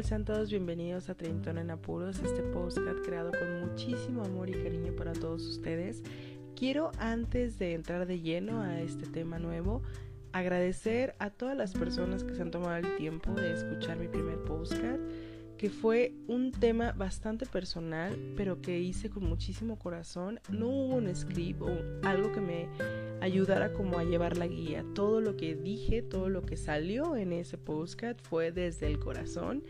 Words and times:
tal? 0.00 0.04
Sean 0.04 0.24
todos 0.24 0.50
bienvenidos 0.50 1.08
a 1.08 1.14
Treintón 1.14 1.58
en 1.58 1.70
Apuros, 1.70 2.18
este 2.20 2.42
podcast 2.42 3.04
creado 3.04 3.30
con 3.32 3.68
muchísimo 3.68 4.24
amor 4.24 4.48
y 4.48 4.52
cariño 4.52 4.94
para 4.96 5.12
todos 5.12 5.46
ustedes. 5.46 6.02
Quiero 6.56 6.90
antes 6.98 7.58
de 7.58 7.74
entrar 7.74 8.06
de 8.06 8.20
lleno 8.20 8.62
a 8.62 8.80
este 8.80 9.06
tema 9.06 9.38
nuevo, 9.38 9.82
agradecer 10.32 11.14
a 11.18 11.30
todas 11.30 11.56
las 11.56 11.72
personas 11.72 12.24
que 12.24 12.34
se 12.34 12.42
han 12.42 12.50
tomado 12.50 12.76
el 12.76 12.96
tiempo 12.96 13.32
de 13.32 13.52
escuchar 13.52 13.98
mi 13.98 14.08
primer 14.08 14.38
podcast 14.44 15.00
que 15.60 15.68
fue 15.68 16.14
un 16.26 16.52
tema 16.52 16.92
bastante 16.92 17.44
personal, 17.44 18.18
pero 18.34 18.62
que 18.62 18.80
hice 18.80 19.10
con 19.10 19.24
muchísimo 19.24 19.78
corazón. 19.78 20.40
No 20.48 20.68
hubo 20.68 20.94
un 20.94 21.14
script 21.14 21.60
o 21.60 21.68
algo 22.02 22.32
que 22.32 22.40
me 22.40 22.66
ayudara 23.20 23.74
como 23.74 23.98
a 23.98 24.04
llevar 24.04 24.38
la 24.38 24.46
guía. 24.46 24.86
Todo 24.94 25.20
lo 25.20 25.36
que 25.36 25.54
dije, 25.54 26.00
todo 26.00 26.30
lo 26.30 26.46
que 26.46 26.56
salió 26.56 27.14
en 27.14 27.34
ese 27.34 27.58
postcard 27.58 28.16
fue 28.22 28.52
desde 28.52 28.86
el 28.86 28.98
corazón. 28.98 29.62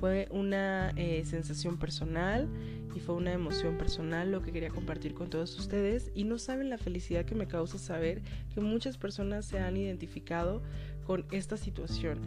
Fue 0.00 0.26
una 0.32 0.90
eh, 0.96 1.24
sensación 1.24 1.78
personal 1.78 2.48
y 2.96 2.98
fue 2.98 3.14
una 3.14 3.32
emoción 3.32 3.78
personal 3.78 4.32
lo 4.32 4.42
que 4.42 4.50
quería 4.50 4.70
compartir 4.70 5.14
con 5.14 5.30
todos 5.30 5.56
ustedes. 5.60 6.10
Y 6.12 6.24
no 6.24 6.38
saben 6.38 6.70
la 6.70 6.78
felicidad 6.78 7.24
que 7.24 7.36
me 7.36 7.46
causa 7.46 7.78
saber 7.78 8.20
que 8.52 8.60
muchas 8.60 8.98
personas 8.98 9.44
se 9.44 9.60
han 9.60 9.76
identificado 9.76 10.60
con 11.06 11.24
esta 11.30 11.56
situación, 11.56 12.18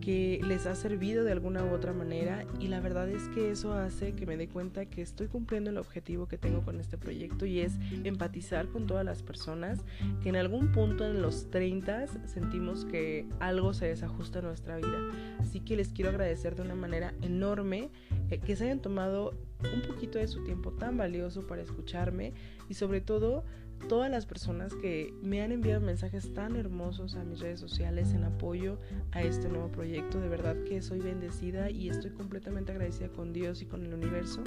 que 0.00 0.40
les 0.46 0.66
ha 0.66 0.74
servido 0.74 1.24
de 1.24 1.32
alguna 1.32 1.64
u 1.64 1.72
otra 1.72 1.92
manera 1.92 2.44
y 2.60 2.68
la 2.68 2.80
verdad 2.80 3.08
es 3.08 3.28
que 3.30 3.50
eso 3.50 3.72
hace 3.72 4.12
que 4.12 4.26
me 4.26 4.36
dé 4.36 4.46
cuenta 4.46 4.86
que 4.86 5.02
estoy 5.02 5.26
cumpliendo 5.26 5.70
el 5.70 5.78
objetivo 5.78 6.28
que 6.28 6.38
tengo 6.38 6.62
con 6.62 6.78
este 6.78 6.98
proyecto 6.98 7.46
y 7.46 7.60
es 7.60 7.72
empatizar 8.04 8.68
con 8.68 8.86
todas 8.86 9.04
las 9.04 9.22
personas 9.22 9.80
que 10.22 10.28
en 10.28 10.36
algún 10.36 10.70
punto 10.70 11.04
en 11.04 11.22
los 11.22 11.50
30 11.50 12.06
sentimos 12.28 12.84
que 12.84 13.26
algo 13.40 13.74
se 13.74 13.86
desajusta 13.86 14.38
en 14.38 14.44
nuestra 14.44 14.76
vida. 14.76 15.10
Así 15.40 15.60
que 15.60 15.74
les 15.74 15.88
quiero 15.88 16.10
agradecer 16.10 16.54
de 16.54 16.62
una 16.62 16.74
manera 16.74 17.14
enorme 17.22 17.90
eh, 18.30 18.38
que 18.38 18.54
se 18.54 18.64
hayan 18.64 18.80
tomado 18.80 19.34
un 19.74 19.82
poquito 19.82 20.18
de 20.18 20.28
su 20.28 20.44
tiempo 20.44 20.70
tan 20.72 20.96
valioso 20.96 21.46
para 21.46 21.62
escucharme 21.62 22.34
y 22.68 22.74
sobre 22.74 23.00
todo 23.00 23.44
todas 23.88 24.10
las 24.10 24.26
personas 24.26 24.74
que 24.74 25.14
me 25.22 25.42
han 25.42 25.52
enviado 25.52 25.80
mensajes 25.80 26.32
tan 26.34 26.56
hermosos 26.56 27.14
a 27.14 27.24
mis 27.24 27.40
redes 27.40 27.60
sociales 27.60 28.12
en 28.12 28.24
apoyo 28.24 28.78
a 29.12 29.22
este 29.22 29.48
nuevo 29.48 29.70
proyecto. 29.70 30.20
De 30.20 30.28
verdad 30.28 30.56
que 30.64 30.82
soy 30.82 31.00
bendecida 31.00 31.70
y 31.70 31.88
estoy 31.88 32.10
completamente 32.10 32.72
agradecida 32.72 33.08
con 33.08 33.32
Dios 33.32 33.62
y 33.62 33.66
con 33.66 33.84
el 33.84 33.94
universo 33.94 34.42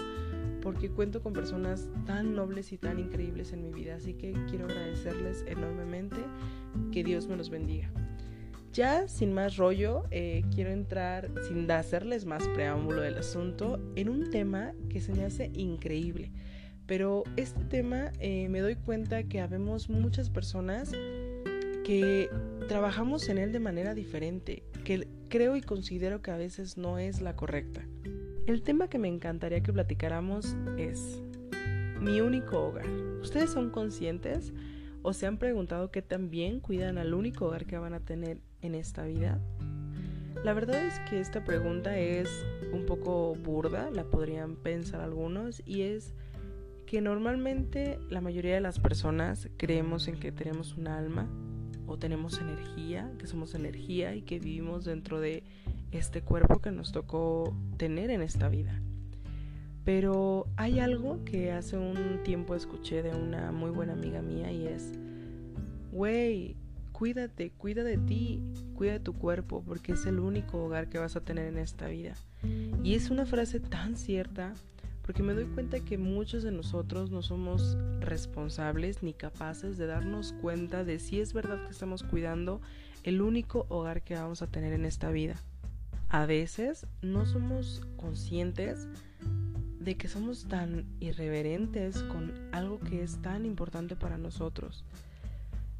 porque 0.61 0.89
cuento 0.89 1.21
con 1.21 1.33
personas 1.33 1.87
tan 2.05 2.35
nobles 2.35 2.71
y 2.73 2.77
tan 2.77 2.99
increíbles 2.99 3.53
en 3.53 3.63
mi 3.63 3.71
vida. 3.71 3.95
Así 3.95 4.13
que 4.13 4.33
quiero 4.49 4.65
agradecerles 4.65 5.43
enormemente. 5.47 6.17
Que 6.91 7.03
Dios 7.03 7.27
me 7.27 7.35
los 7.35 7.49
bendiga. 7.49 7.89
Ya 8.73 9.07
sin 9.07 9.33
más 9.33 9.57
rollo, 9.57 10.03
eh, 10.11 10.43
quiero 10.53 10.69
entrar, 10.69 11.31
sin 11.47 11.69
hacerles 11.71 12.25
más 12.25 12.47
preámbulo 12.49 13.01
del 13.01 13.17
asunto, 13.17 13.79
en 13.95 14.09
un 14.09 14.29
tema 14.29 14.73
que 14.89 15.01
se 15.01 15.13
me 15.13 15.25
hace 15.25 15.49
increíble 15.55 16.31
pero 16.89 17.23
este 17.37 17.63
tema 17.65 18.11
eh, 18.19 18.49
me 18.49 18.61
doy 18.61 18.75
cuenta 18.75 19.21
que 19.21 19.41
habemos 19.41 19.91
muchas 19.91 20.31
personas 20.31 20.91
que 21.85 22.31
trabajamos 22.67 23.29
en 23.29 23.37
él 23.37 23.51
de 23.51 23.59
manera 23.59 23.93
diferente, 23.93 24.63
que 24.83 25.07
creo 25.29 25.55
y 25.55 25.61
considero 25.61 26.23
que 26.23 26.31
a 26.31 26.37
veces 26.37 26.77
no 26.77 26.97
es 26.97 27.21
la 27.21 27.35
correcta. 27.35 27.85
El 28.47 28.63
tema 28.63 28.87
que 28.87 28.97
me 28.97 29.07
encantaría 29.07 29.61
que 29.61 29.71
platicáramos 29.71 30.57
es 30.79 31.21
mi 32.01 32.21
único 32.21 32.59
hogar. 32.59 32.87
¿Ustedes 33.21 33.51
son 33.51 33.69
conscientes 33.69 34.51
o 35.03 35.13
se 35.13 35.27
han 35.27 35.37
preguntado 35.37 35.91
qué 35.91 36.01
tan 36.01 36.31
bien 36.31 36.59
cuidan 36.59 36.97
al 36.97 37.13
único 37.13 37.45
hogar 37.45 37.67
que 37.67 37.77
van 37.77 37.93
a 37.93 37.99
tener 37.99 38.41
en 38.63 38.73
esta 38.73 39.03
vida? 39.03 39.39
La 40.43 40.53
verdad 40.53 40.83
es 40.83 40.99
que 41.01 41.19
esta 41.19 41.43
pregunta 41.43 41.99
es 41.99 42.29
un 42.73 42.87
poco 42.87 43.35
burda, 43.35 43.91
la 43.91 44.05
podrían 44.05 44.55
pensar 44.55 45.01
algunos, 45.01 45.61
y 45.65 45.81
es 45.81 46.15
que 46.89 47.01
normalmente 47.01 47.99
la 48.09 48.19
mayoría 48.19 48.55
de 48.55 48.61
las 48.61 48.79
personas 48.79 49.47
creemos 49.57 50.07
en 50.07 50.19
que 50.19 50.31
tenemos 50.31 50.75
un 50.75 50.87
alma 50.87 51.29
o 51.85 51.99
tenemos 51.99 52.39
energía, 52.39 53.11
que 53.19 53.27
somos 53.27 53.53
energía 53.53 54.15
y 54.15 54.23
que 54.23 54.39
vivimos 54.39 54.85
dentro 54.85 55.19
de 55.19 55.43
este 55.91 56.23
cuerpo 56.23 56.61
que 56.61 56.71
nos 56.71 56.91
tocó 56.91 57.55
tener 57.77 58.09
en 58.09 58.23
esta 58.23 58.49
vida. 58.49 58.81
Pero 59.85 60.47
hay 60.55 60.79
algo 60.79 61.23
que 61.25 61.51
hace 61.51 61.77
un 61.77 62.23
tiempo 62.23 62.55
escuché 62.55 63.03
de 63.03 63.13
una 63.13 63.51
muy 63.51 63.69
buena 63.69 63.93
amiga 63.93 64.23
mía 64.23 64.51
y 64.51 64.65
es, 64.65 64.93
güey, 65.91 66.55
cuídate, 66.91 67.51
cuida 67.51 67.83
de 67.83 67.99
ti, 67.99 68.41
cuida 68.73 68.93
de 68.93 68.99
tu 68.99 69.13
cuerpo 69.13 69.63
porque 69.63 69.91
es 69.91 70.07
el 70.07 70.19
único 70.19 70.65
hogar 70.65 70.89
que 70.89 70.97
vas 70.97 71.15
a 71.15 71.21
tener 71.21 71.45
en 71.45 71.59
esta 71.59 71.87
vida. 71.87 72.15
Y 72.83 72.95
es 72.95 73.11
una 73.11 73.27
frase 73.27 73.59
tan 73.59 73.95
cierta 73.95 74.55
porque 75.09 75.23
me 75.23 75.33
doy 75.33 75.45
cuenta 75.45 75.79
que 75.79 75.97
muchos 75.97 76.43
de 76.43 76.51
nosotros 76.51 77.09
no 77.09 77.23
somos 77.23 77.79
responsables 77.99 79.01
ni 79.01 79.15
capaces 79.15 79.75
de 79.75 79.87
darnos 79.87 80.33
cuenta 80.33 80.83
de 80.83 80.99
si 80.99 81.19
es 81.19 81.33
verdad 81.33 81.65
que 81.65 81.71
estamos 81.71 82.03
cuidando 82.03 82.61
el 83.01 83.23
único 83.23 83.65
hogar 83.69 84.03
que 84.03 84.13
vamos 84.13 84.43
a 84.43 84.47
tener 84.51 84.71
en 84.71 84.85
esta 84.85 85.09
vida. 85.09 85.33
A 86.09 86.27
veces 86.27 86.85
no 87.01 87.25
somos 87.25 87.81
conscientes 87.97 88.87
de 89.79 89.97
que 89.97 90.07
somos 90.07 90.47
tan 90.47 90.85
irreverentes 90.99 92.03
con 92.03 92.31
algo 92.51 92.79
que 92.79 93.01
es 93.01 93.19
tan 93.19 93.47
importante 93.47 93.95
para 93.95 94.19
nosotros, 94.19 94.85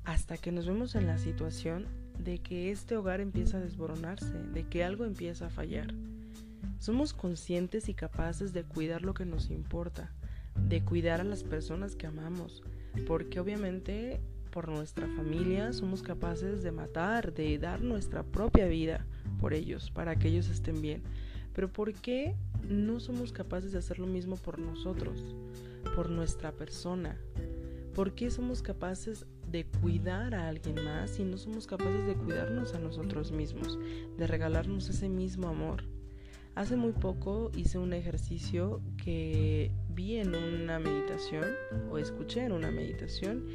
hasta 0.05 0.37
que 0.37 0.51
nos 0.51 0.65
vemos 0.65 0.95
en 0.95 1.05
la 1.05 1.19
situación 1.19 1.85
de 2.17 2.39
que 2.39 2.71
este 2.71 2.97
hogar 2.97 3.21
empieza 3.21 3.57
a 3.57 3.61
desboronarse, 3.61 4.33
de 4.55 4.63
que 4.63 4.83
algo 4.83 5.05
empieza 5.05 5.45
a 5.45 5.49
fallar. 5.51 5.93
Somos 6.79 7.13
conscientes 7.13 7.89
y 7.89 7.93
capaces 7.93 8.53
de 8.53 8.63
cuidar 8.63 9.01
lo 9.01 9.13
que 9.13 9.25
nos 9.25 9.49
importa, 9.49 10.13
de 10.55 10.81
cuidar 10.81 11.19
a 11.19 11.25
las 11.25 11.43
personas 11.43 11.97
que 11.97 12.07
amamos, 12.07 12.63
porque 13.05 13.41
obviamente 13.41 14.21
por 14.49 14.69
nuestra 14.69 15.05
familia 15.07 15.73
somos 15.73 16.01
capaces 16.01 16.63
de 16.63 16.71
matar, 16.71 17.33
de 17.33 17.57
dar 17.59 17.81
nuestra 17.81 18.23
propia 18.23 18.65
vida 18.67 19.05
por 19.41 19.53
ellos, 19.53 19.91
para 19.91 20.15
que 20.15 20.29
ellos 20.29 20.47
estén 20.47 20.81
bien. 20.81 21.03
Pero 21.53 21.67
¿por 21.67 21.93
qué 21.93 22.35
no 22.69 23.01
somos 23.01 23.33
capaces 23.33 23.73
de 23.73 23.79
hacer 23.79 23.99
lo 23.99 24.07
mismo 24.07 24.37
por 24.37 24.57
nosotros, 24.57 25.35
por 25.97 26.09
nuestra 26.09 26.53
persona? 26.53 27.17
¿Por 27.93 28.15
qué 28.15 28.31
somos 28.31 28.61
capaces 28.61 29.25
de 29.51 29.65
cuidar 29.65 30.33
a 30.33 30.47
alguien 30.47 30.81
más 30.85 31.19
y 31.19 31.25
no 31.25 31.37
somos 31.37 31.67
capaces 31.67 32.07
de 32.07 32.13
cuidarnos 32.13 32.73
a 32.73 32.79
nosotros 32.79 33.33
mismos, 33.33 33.77
de 34.17 34.27
regalarnos 34.27 34.87
ese 34.87 35.09
mismo 35.09 35.49
amor? 35.49 35.83
Hace 36.59 36.75
muy 36.75 36.91
poco 36.91 37.51
hice 37.55 37.77
un 37.77 37.93
ejercicio 37.93 38.81
que 39.01 39.71
vi 39.91 40.17
en 40.17 40.35
una 40.35 40.77
meditación 40.77 41.45
o 41.89 41.97
escuché 41.97 42.43
en 42.43 42.51
una 42.51 42.69
meditación 42.69 43.45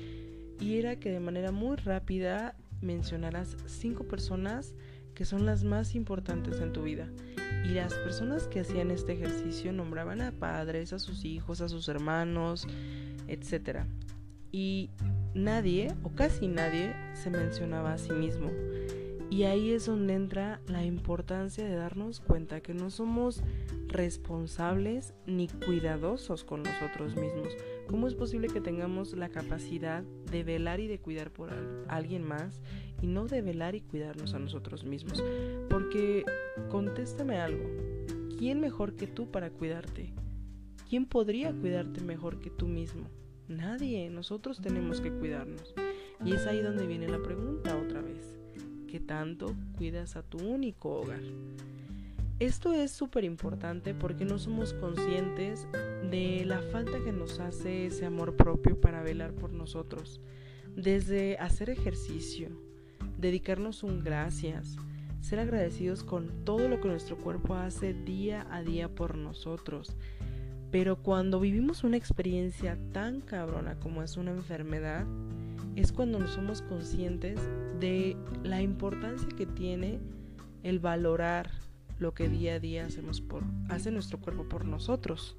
y 0.59 0.79
era 0.79 0.97
que 0.97 1.11
de 1.11 1.21
manera 1.21 1.53
muy 1.53 1.77
rápida 1.77 2.57
mencionaras 2.81 3.59
cinco 3.67 4.05
personas 4.05 4.75
que 5.15 5.27
son 5.27 5.45
las 5.45 5.65
más 5.65 5.95
importantes 5.95 6.63
en 6.63 6.73
tu 6.73 6.85
vida. 6.85 7.07
Y 7.67 7.75
las 7.75 7.93
personas 7.93 8.49
que 8.49 8.61
hacían 8.61 8.91
este 8.91 9.13
ejercicio 9.13 9.71
nombraban 9.71 10.23
a 10.23 10.33
padres, 10.33 10.95
a 10.95 10.99
sus 10.99 11.27
hijos, 11.27 11.61
a 11.61 11.69
sus 11.69 11.91
hermanos, 11.91 12.67
etc. 13.29 13.81
Y 14.51 14.89
nadie, 15.35 15.89
o 16.05 16.09
casi 16.09 16.49
nadie, 16.49 16.97
se 17.13 17.29
mencionaba 17.29 17.93
a 17.93 17.99
sí 17.99 18.13
mismo. 18.13 18.51
Y 19.35 19.43
ahí 19.43 19.73
es 19.73 19.87
donde 19.87 20.15
entra 20.15 20.61
la 20.69 20.85
importancia 20.85 21.65
de 21.65 21.75
darnos 21.75 22.21
cuenta 22.21 22.61
que 22.61 22.73
no 22.73 22.89
somos 22.89 23.43
responsables 23.89 25.13
ni 25.27 25.49
cuidadosos 25.49 26.45
con 26.45 26.63
nosotros 26.63 27.17
mismos. 27.17 27.57
¿Cómo 27.89 28.07
es 28.07 28.15
posible 28.15 28.47
que 28.47 28.61
tengamos 28.61 29.13
la 29.15 29.31
capacidad 29.31 30.05
de 30.05 30.45
velar 30.45 30.79
y 30.79 30.87
de 30.87 31.01
cuidar 31.01 31.33
por 31.33 31.51
alguien 31.89 32.23
más 32.23 32.63
y 33.03 33.09
no 33.09 33.27
de 33.27 33.43
velar 33.43 33.75
y 33.75 33.81
cuidarnos 33.81 34.35
a 34.35 34.39
nosotros 34.39 34.85
mismos? 34.85 35.21
Porque 35.69 36.25
contéstame 36.71 37.39
algo. 37.39 37.69
¿Quién 38.39 38.61
mejor 38.61 38.95
que 38.95 39.09
tú 39.09 39.33
para 39.33 39.51
cuidarte? 39.51 40.13
¿Quién 40.89 41.07
podría 41.07 41.53
cuidarte 41.53 42.01
mejor 42.03 42.39
que 42.39 42.51
tú 42.51 42.69
mismo? 42.69 43.09
Nadie. 43.49 44.09
Nosotros 44.11 44.61
tenemos 44.61 45.01
que 45.01 45.11
cuidarnos. 45.11 45.75
Y 46.25 46.35
es 46.35 46.47
ahí 46.47 46.63
donde 46.63 46.87
viene 46.87 47.09
la 47.09 47.21
pregunta 47.21 47.77
tanto 49.01 49.55
cuidas 49.77 50.17
a 50.17 50.23
tu 50.23 50.39
único 50.39 51.01
hogar. 51.01 51.23
Esto 52.41 52.73
es 52.73 52.91
súper 52.91 53.23
importante 53.23 53.95
porque 53.95 54.25
no 54.25 54.39
somos 54.39 54.73
conscientes 54.75 55.69
de 56.11 56.43
la 56.45 56.61
falta 56.63 56.99
que 57.05 57.13
nos 57.13 57.39
hace 57.39 57.87
ese 57.87 58.07
amor 58.07 58.37
propio 58.37 58.81
para 58.81 59.03
velar 59.03 59.33
por 59.33 59.53
nosotros. 59.53 60.21
Desde 60.77 61.39
hacer 61.39 61.71
ejercicio, 61.71 62.49
dedicarnos 63.19 63.85
un 63.85 64.03
gracias, 64.03 64.77
ser 65.21 65.39
agradecidos 65.39 66.03
con 66.03 66.45
todo 66.45 66.69
lo 66.69 66.81
que 66.81 66.89
nuestro 66.89 67.17
cuerpo 67.17 67.55
hace 67.55 67.95
día 67.95 68.47
a 68.51 68.63
día 68.63 68.89
por 68.89 69.17
nosotros. 69.17 69.97
Pero 70.73 70.97
cuando 70.97 71.39
vivimos 71.39 71.85
una 71.85 71.97
experiencia 71.97 72.77
tan 72.93 73.21
cabrona 73.21 73.79
como 73.79 74.03
es 74.03 74.17
una 74.17 74.33
enfermedad, 74.33 75.07
es 75.77 75.93
cuando 75.93 76.19
no 76.19 76.27
somos 76.27 76.63
conscientes 76.63 77.39
de 77.85 78.17
la 78.43 78.63
importancia 78.63 79.29
que 79.37 79.45
tiene 79.45 80.01
el 80.63 80.79
valorar 80.79 81.51
lo 81.99 82.15
que 82.15 82.31
día 82.31 82.55
a 82.55 82.59
día 82.59 82.87
hacemos 82.87 83.21
por, 83.21 83.43
hace 83.69 83.91
nuestro 83.91 84.19
cuerpo 84.19 84.49
por 84.49 84.65
nosotros. 84.65 85.37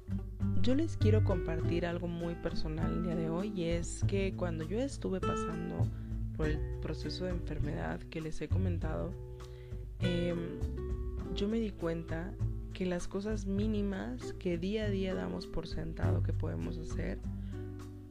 Yo 0.62 0.76
les 0.76 0.96
quiero 0.96 1.24
compartir 1.24 1.86
algo 1.86 2.06
muy 2.06 2.36
personal 2.36 2.92
el 2.92 3.02
día 3.02 3.16
de 3.16 3.30
hoy 3.30 3.52
y 3.56 3.64
es 3.64 4.04
que 4.06 4.34
cuando 4.36 4.62
yo 4.62 4.78
estuve 4.78 5.18
pasando 5.18 5.88
por 6.36 6.46
el 6.46 6.60
proceso 6.80 7.24
de 7.24 7.32
enfermedad 7.32 7.98
que 8.10 8.20
les 8.20 8.40
he 8.40 8.48
comentado, 8.48 9.10
em, 9.98 10.60
yo 11.34 11.48
me 11.48 11.58
di 11.58 11.70
cuenta 11.70 12.32
que 12.72 12.86
las 12.86 13.08
cosas 13.08 13.46
mínimas 13.46 14.34
que 14.34 14.56
día 14.56 14.84
a 14.84 14.88
día 14.88 15.14
damos 15.16 15.48
por 15.48 15.66
sentado 15.66 16.22
que 16.22 16.32
podemos 16.32 16.78
hacer, 16.78 17.18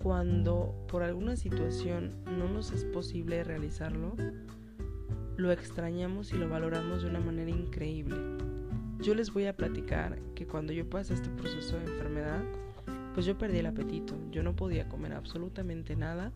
cuando 0.05 0.85
por 0.87 1.01
alguna 1.01 1.35
situación 1.35 2.11
no 2.37 2.47
nos 2.47 2.71
es 2.71 2.85
posible 2.85 3.43
realizarlo, 3.43 4.15
lo 5.35 5.51
extrañamos 5.51 6.31
y 6.31 6.35
lo 6.35 6.47
valoramos 6.47 7.01
de 7.01 7.09
una 7.09 7.19
manera 7.19 7.49
increíble. 7.49 8.15
Yo 8.99 9.15
les 9.15 9.33
voy 9.33 9.47
a 9.47 9.57
platicar 9.57 10.19
que 10.35 10.45
cuando 10.45 10.73
yo 10.73 10.87
pasé 10.87 11.15
este 11.15 11.29
proceso 11.29 11.77
de 11.77 11.85
enfermedad, 11.85 12.43
pues 13.15 13.25
yo 13.25 13.35
perdí 13.35 13.57
el 13.57 13.65
apetito. 13.65 14.13
Yo 14.29 14.43
no 14.43 14.55
podía 14.55 14.87
comer 14.87 15.13
absolutamente 15.13 15.95
nada. 15.95 16.31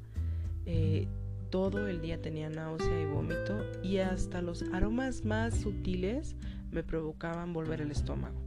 Eh, 0.65 1.07
todo 1.51 1.87
el 1.87 2.01
día 2.01 2.19
tenía 2.19 2.49
náusea 2.49 2.99
y 2.99 3.05
vómito 3.05 3.55
y 3.83 3.97
hasta 3.97 4.41
los 4.41 4.63
aromas 4.73 5.25
más 5.25 5.53
sutiles 5.53 6.35
me 6.71 6.81
provocaban 6.81 7.53
volver 7.53 7.81
el 7.81 7.91
estómago. 7.91 8.41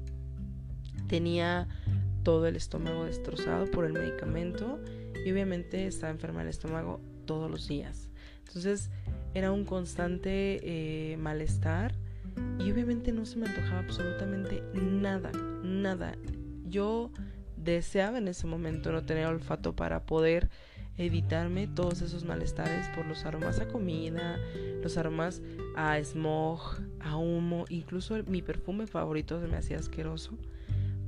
Tenía 1.06 1.68
todo 2.24 2.48
el 2.48 2.56
estómago 2.56 3.04
destrozado 3.04 3.70
por 3.70 3.84
el 3.84 3.92
medicamento 3.92 4.80
y 5.24 5.32
obviamente 5.32 5.86
estaba 5.86 6.12
enferma 6.12 6.40
del 6.40 6.48
estómago 6.48 7.00
todos 7.26 7.50
los 7.50 7.68
días. 7.68 8.10
Entonces 8.46 8.90
era 9.34 9.52
un 9.52 9.64
constante 9.64 10.60
eh, 10.62 11.16
malestar 11.16 11.94
y 12.58 12.70
obviamente 12.70 13.12
no 13.12 13.24
se 13.24 13.38
me 13.38 13.46
antojaba 13.46 13.80
absolutamente 13.80 14.62
nada, 14.74 15.32
nada. 15.62 16.16
Yo 16.66 17.10
deseaba 17.56 18.18
en 18.18 18.28
ese 18.28 18.46
momento 18.46 18.92
no 18.92 19.04
tener 19.04 19.26
olfato 19.26 19.74
para 19.74 20.04
poder 20.04 20.50
evitarme 20.98 21.66
todos 21.66 22.02
esos 22.02 22.24
malestares 22.24 22.86
por 22.94 23.06
los 23.06 23.24
aromas 23.24 23.60
a 23.60 23.68
comida, 23.68 24.38
los 24.82 24.98
aromas 24.98 25.42
a 25.76 25.98
smog, 26.02 26.60
a 27.00 27.16
humo, 27.16 27.64
incluso 27.68 28.22
mi 28.26 28.42
perfume 28.42 28.86
favorito 28.86 29.40
se 29.40 29.48
me 29.48 29.56
hacía 29.56 29.78
asqueroso 29.78 30.36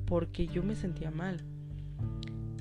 porque 0.06 0.46
yo 0.46 0.62
me 0.62 0.74
sentía 0.74 1.10
mal. 1.10 1.44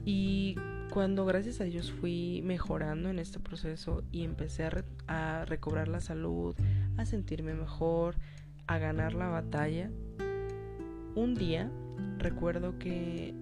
Y 0.05 0.57
cuando 0.93 1.25
gracias 1.25 1.59
a 1.59 1.63
Dios 1.63 1.91
fui 1.91 2.43
mejorando 2.43 3.09
en 3.09 3.17
este 3.17 3.39
proceso 3.39 4.03
y 4.11 4.23
empecé 4.23 4.69
a, 5.07 5.43
recobrar 5.43 5.87
la 5.87 6.01
salud, 6.01 6.55
a 6.97 7.05
sentirme 7.05 7.55
mejor, 7.55 8.15
a 8.67 8.77
ganar 8.77 9.15
la 9.15 9.27
batalla, 9.27 9.89
un 11.15 11.33
día 11.33 11.71
recuerdo 12.19 12.77
que 12.77 13.33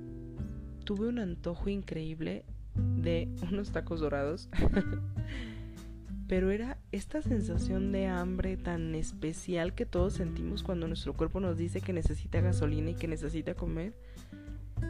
tuve 0.86 1.10
un 1.10 1.20
antojo 1.20 1.68
increíble 1.68 2.46
de 2.76 3.28
unos 3.52 3.74
tacos 3.74 4.00
dorados. 4.00 4.48
Pero 6.30 6.52
era 6.52 6.78
esta 6.94 7.22
sensación 7.22 7.92
de 7.92 8.08
hambre 8.08 8.56
tan 8.56 8.96
especial 8.96 9.76
que 9.76 9.86
todos 9.86 10.14
sentimos 10.14 10.64
cuando 10.64 10.88
nuestro 10.88 11.16
cuerpo 11.16 11.42
nos 11.42 11.58
dice 11.58 11.82
que 11.82 11.92
necesita 11.92 12.40
gasolina 12.40 12.92
y 12.92 12.96
que 12.96 13.10
necesita 13.10 13.56
comer. 13.56 13.94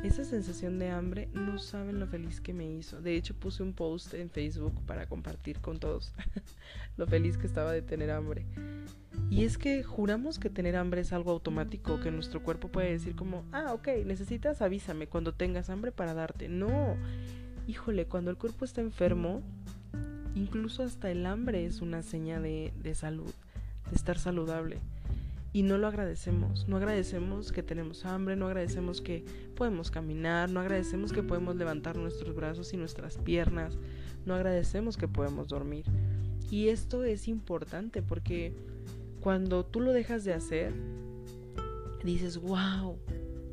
Esa 0.03 0.25
sensación 0.25 0.79
de 0.79 0.89
hambre 0.89 1.29
no 1.33 1.59
saben 1.59 1.99
lo 1.99 2.07
feliz 2.07 2.41
que 2.41 2.53
me 2.53 2.67
hizo. 2.67 3.01
De 3.01 3.15
hecho 3.15 3.35
puse 3.35 3.61
un 3.61 3.73
post 3.73 4.15
en 4.15 4.31
Facebook 4.31 4.73
para 4.87 5.05
compartir 5.05 5.59
con 5.59 5.79
todos 5.79 6.13
lo 6.97 7.05
feliz 7.05 7.37
que 7.37 7.45
estaba 7.45 7.71
de 7.71 7.83
tener 7.83 8.09
hambre. 8.09 8.45
Y 9.29 9.45
es 9.45 9.59
que 9.59 9.83
juramos 9.83 10.39
que 10.39 10.49
tener 10.49 10.75
hambre 10.75 11.01
es 11.01 11.13
algo 11.13 11.31
automático, 11.31 12.01
que 12.01 12.09
nuestro 12.09 12.41
cuerpo 12.41 12.67
puede 12.67 12.91
decir 12.91 13.15
como, 13.15 13.45
ah, 13.51 13.73
ok, 13.73 13.89
necesitas, 14.05 14.61
avísame 14.63 15.07
cuando 15.07 15.33
tengas 15.33 15.69
hambre 15.69 15.91
para 15.91 16.15
darte. 16.15 16.49
No, 16.49 16.97
híjole, 17.67 18.07
cuando 18.07 18.31
el 18.31 18.37
cuerpo 18.37 18.65
está 18.65 18.81
enfermo, 18.81 19.43
incluso 20.33 20.81
hasta 20.81 21.11
el 21.11 21.27
hambre 21.27 21.65
es 21.65 21.79
una 21.79 22.01
seña 22.01 22.39
de, 22.39 22.73
de 22.81 22.95
salud, 22.95 23.31
de 23.89 23.95
estar 23.95 24.17
saludable. 24.17 24.79
Y 25.53 25.63
no 25.63 25.77
lo 25.77 25.87
agradecemos, 25.87 26.67
no 26.67 26.77
agradecemos 26.77 27.51
que 27.51 27.61
tenemos 27.61 28.05
hambre, 28.05 28.35
no 28.35 28.47
agradecemos 28.47 29.01
que 29.01 29.25
podemos 29.55 29.91
caminar, 29.91 30.49
no 30.49 30.61
agradecemos 30.61 31.11
que 31.11 31.23
podemos 31.23 31.55
levantar 31.57 31.97
nuestros 31.97 32.33
brazos 32.35 32.73
y 32.73 32.77
nuestras 32.77 33.17
piernas, 33.17 33.77
no 34.25 34.33
agradecemos 34.33 34.95
que 34.95 35.09
podemos 35.09 35.49
dormir. 35.49 35.85
Y 36.49 36.69
esto 36.69 37.03
es 37.03 37.27
importante 37.27 38.01
porque 38.01 38.53
cuando 39.19 39.65
tú 39.65 39.81
lo 39.81 39.91
dejas 39.91 40.23
de 40.23 40.33
hacer, 40.33 40.73
dices, 42.03 42.37
wow, 42.37 42.97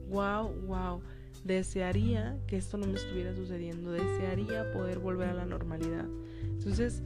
wow, 0.09 0.53
wow 0.67 1.03
desearía 1.45 2.39
que 2.47 2.57
esto 2.57 2.77
no 2.77 2.87
me 2.87 2.95
estuviera 2.95 3.35
sucediendo, 3.35 3.93
desearía 3.93 4.71
poder 4.73 4.99
volver 4.99 5.29
a 5.29 5.35
la 5.35 5.47
normalidad. 5.47 6.07
Entonces, 6.43 7.03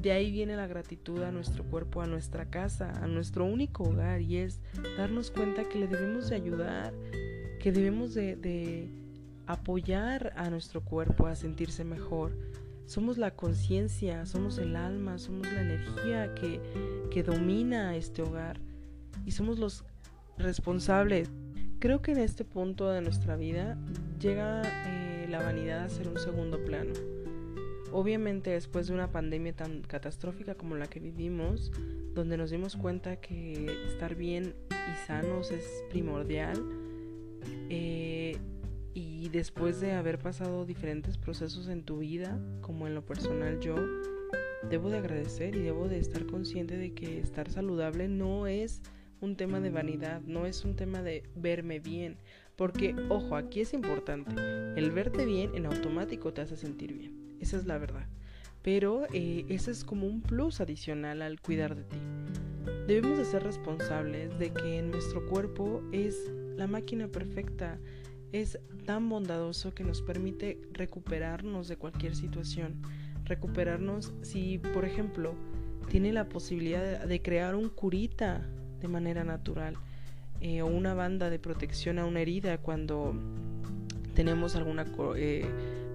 de 0.00 0.12
ahí 0.12 0.30
viene 0.30 0.56
la 0.56 0.66
gratitud 0.66 1.22
a 1.22 1.30
nuestro 1.30 1.64
cuerpo, 1.64 2.02
a 2.02 2.06
nuestra 2.06 2.50
casa, 2.50 2.92
a 3.02 3.06
nuestro 3.06 3.44
único 3.44 3.84
hogar 3.84 4.20
y 4.20 4.38
es 4.38 4.60
darnos 4.96 5.30
cuenta 5.30 5.68
que 5.68 5.78
le 5.78 5.86
debemos 5.86 6.30
de 6.30 6.36
ayudar, 6.36 6.94
que 7.60 7.72
debemos 7.72 8.14
de, 8.14 8.88
apoyar 9.46 10.32
a 10.36 10.48
nuestro 10.48 10.80
cuerpo 10.82 11.26
a 11.26 11.34
sentirse 11.34 11.84
mejor. 11.84 12.36
Somos 12.86 13.18
la 13.18 13.32
conciencia, 13.32 14.24
somos 14.26 14.58
el 14.58 14.76
alma, 14.76 15.18
somos 15.18 15.52
la 15.52 15.60
energía 15.60 16.34
que, 16.34 16.60
que 17.10 17.22
domina 17.22 17.96
este 17.96 18.22
hogar 18.22 18.60
y 19.24 19.32
somos 19.32 19.58
los 19.58 19.84
responsables 20.38 21.30
Creo 21.80 22.02
que 22.02 22.12
en 22.12 22.18
este 22.18 22.44
punto 22.44 22.90
de 22.90 23.00
nuestra 23.00 23.36
vida 23.36 23.78
llega 24.20 24.60
eh, 24.86 25.26
la 25.30 25.38
vanidad 25.38 25.82
a 25.82 25.88
ser 25.88 26.08
un 26.08 26.18
segundo 26.18 26.62
plano. 26.62 26.92
Obviamente 27.92 28.50
después 28.50 28.86
de 28.86 28.94
una 28.94 29.10
pandemia 29.10 29.54
tan 29.54 29.82
catastrófica 29.82 30.54
como 30.54 30.76
la 30.76 30.86
que 30.86 31.00
vivimos, 31.00 31.72
donde 32.14 32.36
nos 32.36 32.50
dimos 32.50 32.76
cuenta 32.76 33.16
que 33.16 33.66
estar 33.88 34.14
bien 34.14 34.54
y 34.70 35.06
sanos 35.06 35.50
es 35.50 35.84
primordial, 35.90 36.62
eh, 37.68 38.36
y 38.94 39.28
después 39.28 39.80
de 39.80 39.92
haber 39.92 40.18
pasado 40.18 40.66
diferentes 40.66 41.16
procesos 41.16 41.68
en 41.68 41.84
tu 41.84 41.98
vida, 41.98 42.38
como 42.60 42.86
en 42.86 42.94
lo 42.94 43.04
personal 43.04 43.60
yo, 43.60 43.76
debo 44.68 44.90
de 44.90 44.98
agradecer 44.98 45.54
y 45.54 45.60
debo 45.60 45.88
de 45.88 45.98
estar 45.98 46.26
consciente 46.26 46.76
de 46.76 46.92
que 46.92 47.18
estar 47.18 47.50
saludable 47.50 48.08
no 48.08 48.46
es 48.46 48.82
un 49.20 49.36
tema 49.36 49.60
de 49.60 49.70
vanidad, 49.70 50.22
no 50.22 50.46
es 50.46 50.64
un 50.64 50.76
tema 50.76 51.02
de 51.02 51.24
verme 51.36 51.78
bien. 51.78 52.16
Porque, 52.56 52.94
ojo, 53.08 53.36
aquí 53.36 53.60
es 53.60 53.72
importante, 53.72 54.34
el 54.76 54.90
verte 54.90 55.24
bien 55.24 55.54
en 55.54 55.66
automático 55.66 56.32
te 56.34 56.42
hace 56.42 56.56
sentir 56.56 56.92
bien, 56.92 57.19
esa 57.40 57.56
es 57.56 57.66
la 57.66 57.78
verdad. 57.78 58.06
Pero 58.62 59.06
eh, 59.12 59.46
ese 59.48 59.70
es 59.70 59.84
como 59.84 60.06
un 60.06 60.20
plus 60.20 60.60
adicional 60.60 61.22
al 61.22 61.40
cuidar 61.40 61.74
de 61.74 61.84
ti. 61.84 61.96
Debemos 62.86 63.18
de 63.18 63.24
ser 63.24 63.42
responsables 63.42 64.38
de 64.38 64.52
que 64.52 64.82
nuestro 64.82 65.26
cuerpo 65.26 65.82
es 65.92 66.30
la 66.56 66.66
máquina 66.66 67.08
perfecta, 67.08 67.78
es 68.32 68.58
tan 68.84 69.08
bondadoso 69.08 69.74
que 69.74 69.84
nos 69.84 70.02
permite 70.02 70.60
recuperarnos 70.72 71.68
de 71.68 71.76
cualquier 71.76 72.14
situación. 72.14 72.82
Recuperarnos 73.24 74.12
si, 74.22 74.58
por 74.58 74.84
ejemplo, 74.84 75.34
tiene 75.88 76.12
la 76.12 76.28
posibilidad 76.28 77.04
de 77.04 77.22
crear 77.22 77.54
un 77.54 77.68
curita 77.68 78.46
de 78.80 78.88
manera 78.88 79.24
natural 79.24 79.74
eh, 80.40 80.62
o 80.62 80.66
una 80.66 80.94
banda 80.94 81.30
de 81.30 81.38
protección 81.38 81.98
a 81.98 82.06
una 82.06 82.20
herida 82.20 82.58
cuando 82.58 83.14
tenemos 84.14 84.56
alguna 84.56 84.86
eh, 85.16 85.44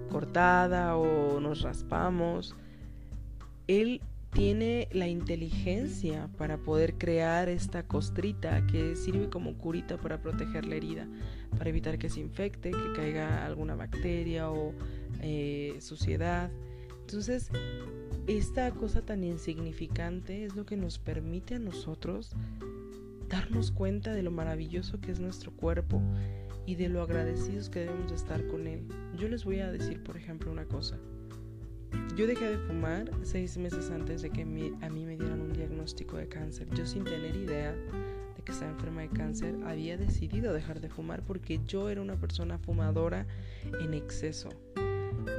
cortada 0.06 0.96
o 0.96 1.40
nos 1.40 1.62
raspamos. 1.62 2.54
Él 3.66 4.00
tiene 4.36 4.88
la 4.92 5.08
inteligencia 5.08 6.28
para 6.36 6.58
poder 6.58 6.94
crear 6.98 7.48
esta 7.48 7.84
costrita 7.84 8.66
que 8.66 8.94
sirve 8.94 9.30
como 9.30 9.56
curita 9.56 9.96
para 9.96 10.20
proteger 10.20 10.66
la 10.66 10.74
herida, 10.74 11.08
para 11.56 11.70
evitar 11.70 11.98
que 11.98 12.10
se 12.10 12.20
infecte, 12.20 12.70
que 12.70 12.92
caiga 12.94 13.46
alguna 13.46 13.74
bacteria 13.74 14.50
o 14.50 14.74
eh, 15.22 15.76
suciedad. 15.80 16.50
Entonces, 17.00 17.50
esta 18.26 18.70
cosa 18.72 19.00
tan 19.00 19.24
insignificante 19.24 20.44
es 20.44 20.54
lo 20.54 20.66
que 20.66 20.76
nos 20.76 20.98
permite 20.98 21.54
a 21.54 21.58
nosotros 21.58 22.32
darnos 23.28 23.70
cuenta 23.70 24.12
de 24.12 24.22
lo 24.22 24.30
maravilloso 24.30 25.00
que 25.00 25.12
es 25.12 25.20
nuestro 25.20 25.52
cuerpo 25.52 26.02
y 26.66 26.74
de 26.74 26.88
lo 26.88 27.02
agradecidos 27.02 27.70
que 27.70 27.80
debemos 27.80 28.12
estar 28.12 28.44
con 28.48 28.66
él. 28.66 28.82
Yo 29.16 29.28
les 29.28 29.44
voy 29.44 29.60
a 29.60 29.70
decir, 29.70 30.02
por 30.02 30.16
ejemplo, 30.16 30.50
una 30.50 30.66
cosa. 30.66 30.98
Yo 32.16 32.26
dejé 32.26 32.50
de 32.50 32.58
fumar 32.58 33.10
seis 33.22 33.56
meses 33.56 33.90
antes 33.90 34.22
de 34.22 34.30
que 34.30 34.42
a 34.42 34.46
mí 34.46 35.04
me 35.06 35.16
dieran 35.16 35.40
un 35.40 35.52
diagnóstico 35.52 36.16
de 36.16 36.28
cáncer. 36.28 36.68
Yo 36.74 36.86
sin 36.86 37.04
tener 37.04 37.36
idea 37.36 37.72
de 37.72 38.42
que 38.42 38.52
estaba 38.52 38.72
enferma 38.72 39.02
de 39.02 39.08
cáncer, 39.08 39.54
había 39.64 39.96
decidido 39.96 40.52
dejar 40.52 40.80
de 40.80 40.88
fumar 40.88 41.22
porque 41.22 41.60
yo 41.66 41.88
era 41.88 42.02
una 42.02 42.16
persona 42.16 42.58
fumadora 42.58 43.26
en 43.80 43.94
exceso. 43.94 44.48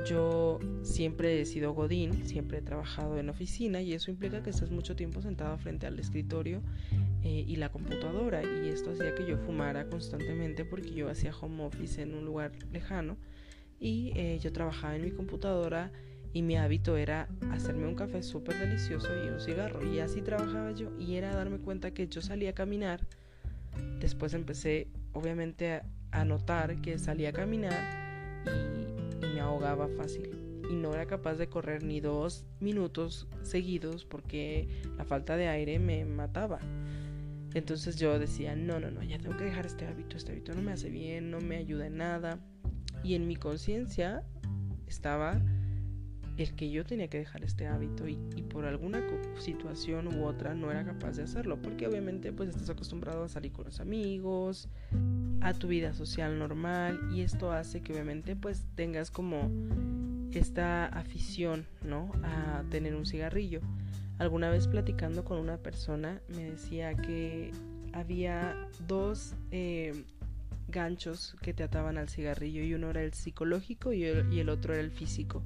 yo 0.06 0.60
siempre 0.82 1.42
he 1.42 1.46
sido 1.46 1.74
godín, 1.74 2.26
siempre 2.26 2.60
he 2.60 2.62
trabajado 2.62 3.18
en 3.18 3.30
oficina 3.30 3.82
y 3.82 3.94
eso 3.94 4.12
implica 4.12 4.44
que 4.44 4.50
estás 4.50 4.72
mucho 4.72 4.96
tiempo 4.96 5.22
sentado 5.22 5.58
frente 5.58 5.88
al 5.88 6.00
escritorio 6.00 6.62
eh, 7.28 7.44
y 7.46 7.58
la 7.58 7.68
computadora 7.68 8.42
y 8.42 8.70
esto 8.70 8.92
hacía 8.92 9.14
que 9.14 9.26
yo 9.26 9.38
fumara 9.38 9.90
constantemente 9.90 10.64
porque 10.64 10.94
yo 10.94 11.10
hacía 11.10 11.36
home 11.36 11.66
office 11.66 12.02
en 12.02 12.16
un 12.16 12.24
lugar 12.24 12.54
lejano 12.72 13.18
y 13.82 14.14
eh, 14.16 14.40
yo 14.42 14.54
trabajaba 14.54 14.96
en 14.96 15.02
mi 15.02 15.12
computadora 15.12 15.92
y 16.32 16.42
mi 16.42 16.56
hábito 16.56 16.96
era 16.96 17.28
hacerme 17.52 17.86
un 17.86 17.96
café 17.96 18.24
súper 18.24 18.58
delicioso 18.58 19.10
y 19.26 19.28
un 19.28 19.42
cigarro 19.42 19.86
y 19.86 20.00
así 20.00 20.22
trabajaba 20.22 20.72
yo 20.72 20.98
y 20.98 21.16
era 21.16 21.36
darme 21.36 21.58
cuenta 21.58 21.92
que 21.92 22.08
yo 22.08 22.22
salía 22.22 22.52
a 22.52 22.54
caminar 22.54 23.02
después 24.00 24.34
empecé 24.34 24.88
obviamente 25.12 25.82
a, 26.12 26.24
notar 26.24 26.82
que 26.82 26.98
salía 26.98 27.32
a 27.32 27.34
caminar 27.34 28.46
y, 28.46 29.26
y 29.26 29.34
me 29.34 29.42
ahogaba 29.42 29.90
fácil 29.98 30.30
y 30.70 30.76
no 30.76 30.94
era 30.94 31.08
capaz 31.08 31.36
de 31.36 31.50
correr 31.50 31.84
ni 31.84 32.00
dos 32.00 32.46
minutos 32.62 33.28
seguidos 33.42 34.06
porque 34.06 34.70
la 34.98 35.04
falta 35.04 35.36
de 35.36 35.50
aire 35.50 35.78
me 35.78 36.06
mataba. 36.06 36.60
Entonces 37.58 37.98
yo 37.98 38.20
decía, 38.20 38.56
no, 38.56 38.80
no, 38.80 38.92
no, 38.92 39.02
ya 39.04 39.18
tengo 39.18 39.36
que 39.36 39.46
dejar 39.46 39.66
este 39.66 39.88
hábito, 39.88 40.16
este 40.16 40.32
hábito 40.32 40.54
no 40.54 40.62
me 40.62 40.72
hace 40.72 40.90
bien, 40.90 41.32
no 41.32 41.42
me 41.42 41.58
ayuda 41.58 41.88
en 41.88 41.98
nada. 41.98 42.40
Y 43.04 43.16
en 43.16 43.28
mi 43.28 43.36
conciencia 43.36 44.24
estaba 44.88 45.42
el 46.38 46.54
que 46.54 46.70
yo 46.70 46.86
tenía 46.86 47.08
que 47.08 47.18
dejar 47.18 47.44
este 47.44 47.66
hábito 47.66 48.08
y, 48.08 48.16
por 48.44 48.66
alguna 48.66 49.02
situación 49.40 50.08
u 50.08 50.26
otra 50.26 50.54
no 50.54 50.70
era 50.70 50.86
capaz 50.86 51.18
de 51.18 51.24
hacerlo, 51.24 51.60
porque 51.62 51.88
obviamente 51.88 52.32
pues 52.32 52.50
estás 52.50 52.70
acostumbrado 52.70 53.24
a 53.24 53.28
salir 53.28 53.52
con 53.52 53.66
los 53.66 53.80
amigos, 53.80 54.70
a 55.42 55.54
tu 55.54 55.68
vida 55.68 55.94
social 55.94 56.38
normal 56.38 57.10
y 57.12 57.22
esto 57.22 57.52
hace 57.52 57.82
que 57.82 57.94
obviamente 57.94 58.36
pues 58.36 58.66
tengas 58.76 59.10
como 59.10 59.52
esta 60.32 60.86
afición, 60.86 61.66
¿no? 61.84 62.12
A 62.24 62.64
tener 62.70 62.96
un 62.96 63.06
cigarrillo. 63.06 63.62
Alguna 64.20 64.50
vez 64.50 64.68
platicando 64.68 65.24
con 65.24 65.38
una 65.38 65.58
persona 65.58 66.22
me 66.30 66.52
decía 66.52 66.96
que 66.96 67.52
había 67.94 68.56
dos 68.88 69.34
eh, 69.52 70.06
ganchos 70.68 71.36
que 71.42 71.54
te 71.54 71.64
ataban 71.64 71.98
al 71.98 72.10
cigarrillo 72.10 72.64
y 72.64 72.74
uno 72.74 72.90
era 72.90 73.04
el 73.04 73.14
psicológico 73.14 73.94
y 73.94 74.04
el, 74.04 74.50
otro 74.50 74.74
era 74.74 74.82
el 74.82 74.92
físico. 74.92 75.44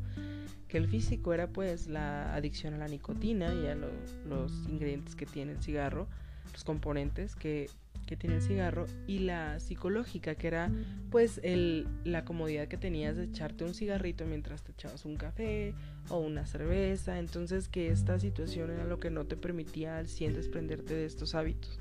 Que 0.68 0.78
el 0.78 0.88
físico 0.88 1.34
era 1.34 1.48
pues 1.48 1.88
la 1.88 2.34
adicción 2.34 2.74
a 2.74 2.78
la 2.78 2.88
nicotina 2.88 3.54
y 3.54 3.68
a 3.68 3.76
los 3.76 4.52
ingredientes 4.70 5.16
que 5.16 5.26
tiene 5.26 5.52
el 5.52 5.62
cigarro, 5.62 6.08
los 6.54 6.64
componentes 6.64 7.36
que, 7.36 7.70
que 8.12 8.18
tiene 8.18 8.36
el 8.36 8.42
cigarro 8.42 8.88
y 9.08 9.20
la 9.20 9.62
psicológica 9.62 10.36
que 10.36 10.48
era 10.48 10.70
pues 11.12 11.40
la 12.04 12.26
comodidad 12.26 12.68
que 12.68 12.76
tenías 12.76 13.16
de 13.16 13.24
echarte 13.24 13.64
un 13.64 13.74
cigarrito 13.74 14.26
mientras 14.26 14.64
te 14.64 14.74
echabas 14.74 15.06
un 15.06 15.16
café 15.16 15.74
o 16.10 16.18
una 16.18 16.46
cerveza. 16.46 17.20
Entonces 17.20 17.70
que 17.70 17.88
esta 17.88 18.20
situación 18.20 18.70
era 18.70 18.84
lo 18.84 19.00
que 19.00 19.12
no 19.12 19.24
te 19.28 19.38
permitía 19.38 19.98
al 19.98 20.10
100 20.10 20.34
desprenderte 20.34 20.94
de 20.94 21.06
estos 21.06 21.36
hábitos. 21.36 21.80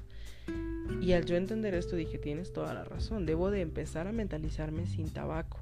Y 1.01 1.15
al 1.15 1.25
yo 1.25 1.35
entender 1.35 1.75
esto 1.75 1.97
dije, 1.97 2.17
tienes 2.17 2.53
toda 2.53 2.75
la 2.75 2.85
razón, 2.85 3.27
debo 3.27 3.51
de 3.51 3.63
empezar 3.63 4.07
a 4.07 4.13
mentalizarme 4.13 4.87
sin 4.87 5.11
tabaco, 5.11 5.59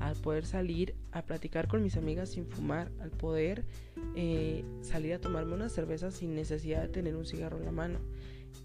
al 0.00 0.16
poder 0.16 0.46
salir 0.46 0.96
a 1.12 1.22
platicar 1.22 1.68
con 1.68 1.80
mis 1.80 1.96
amigas 1.96 2.30
sin 2.30 2.44
fumar, 2.44 2.90
al 3.00 3.10
poder 3.10 3.64
eh, 4.16 4.64
salir 4.82 5.14
a 5.14 5.20
tomarme 5.20 5.54
una 5.54 5.68
cerveza 5.68 6.10
sin 6.10 6.34
necesidad 6.34 6.82
de 6.82 6.88
tener 6.88 7.14
un 7.14 7.24
cigarro 7.24 7.58
en 7.58 7.66
la 7.66 7.72
mano. 7.72 8.00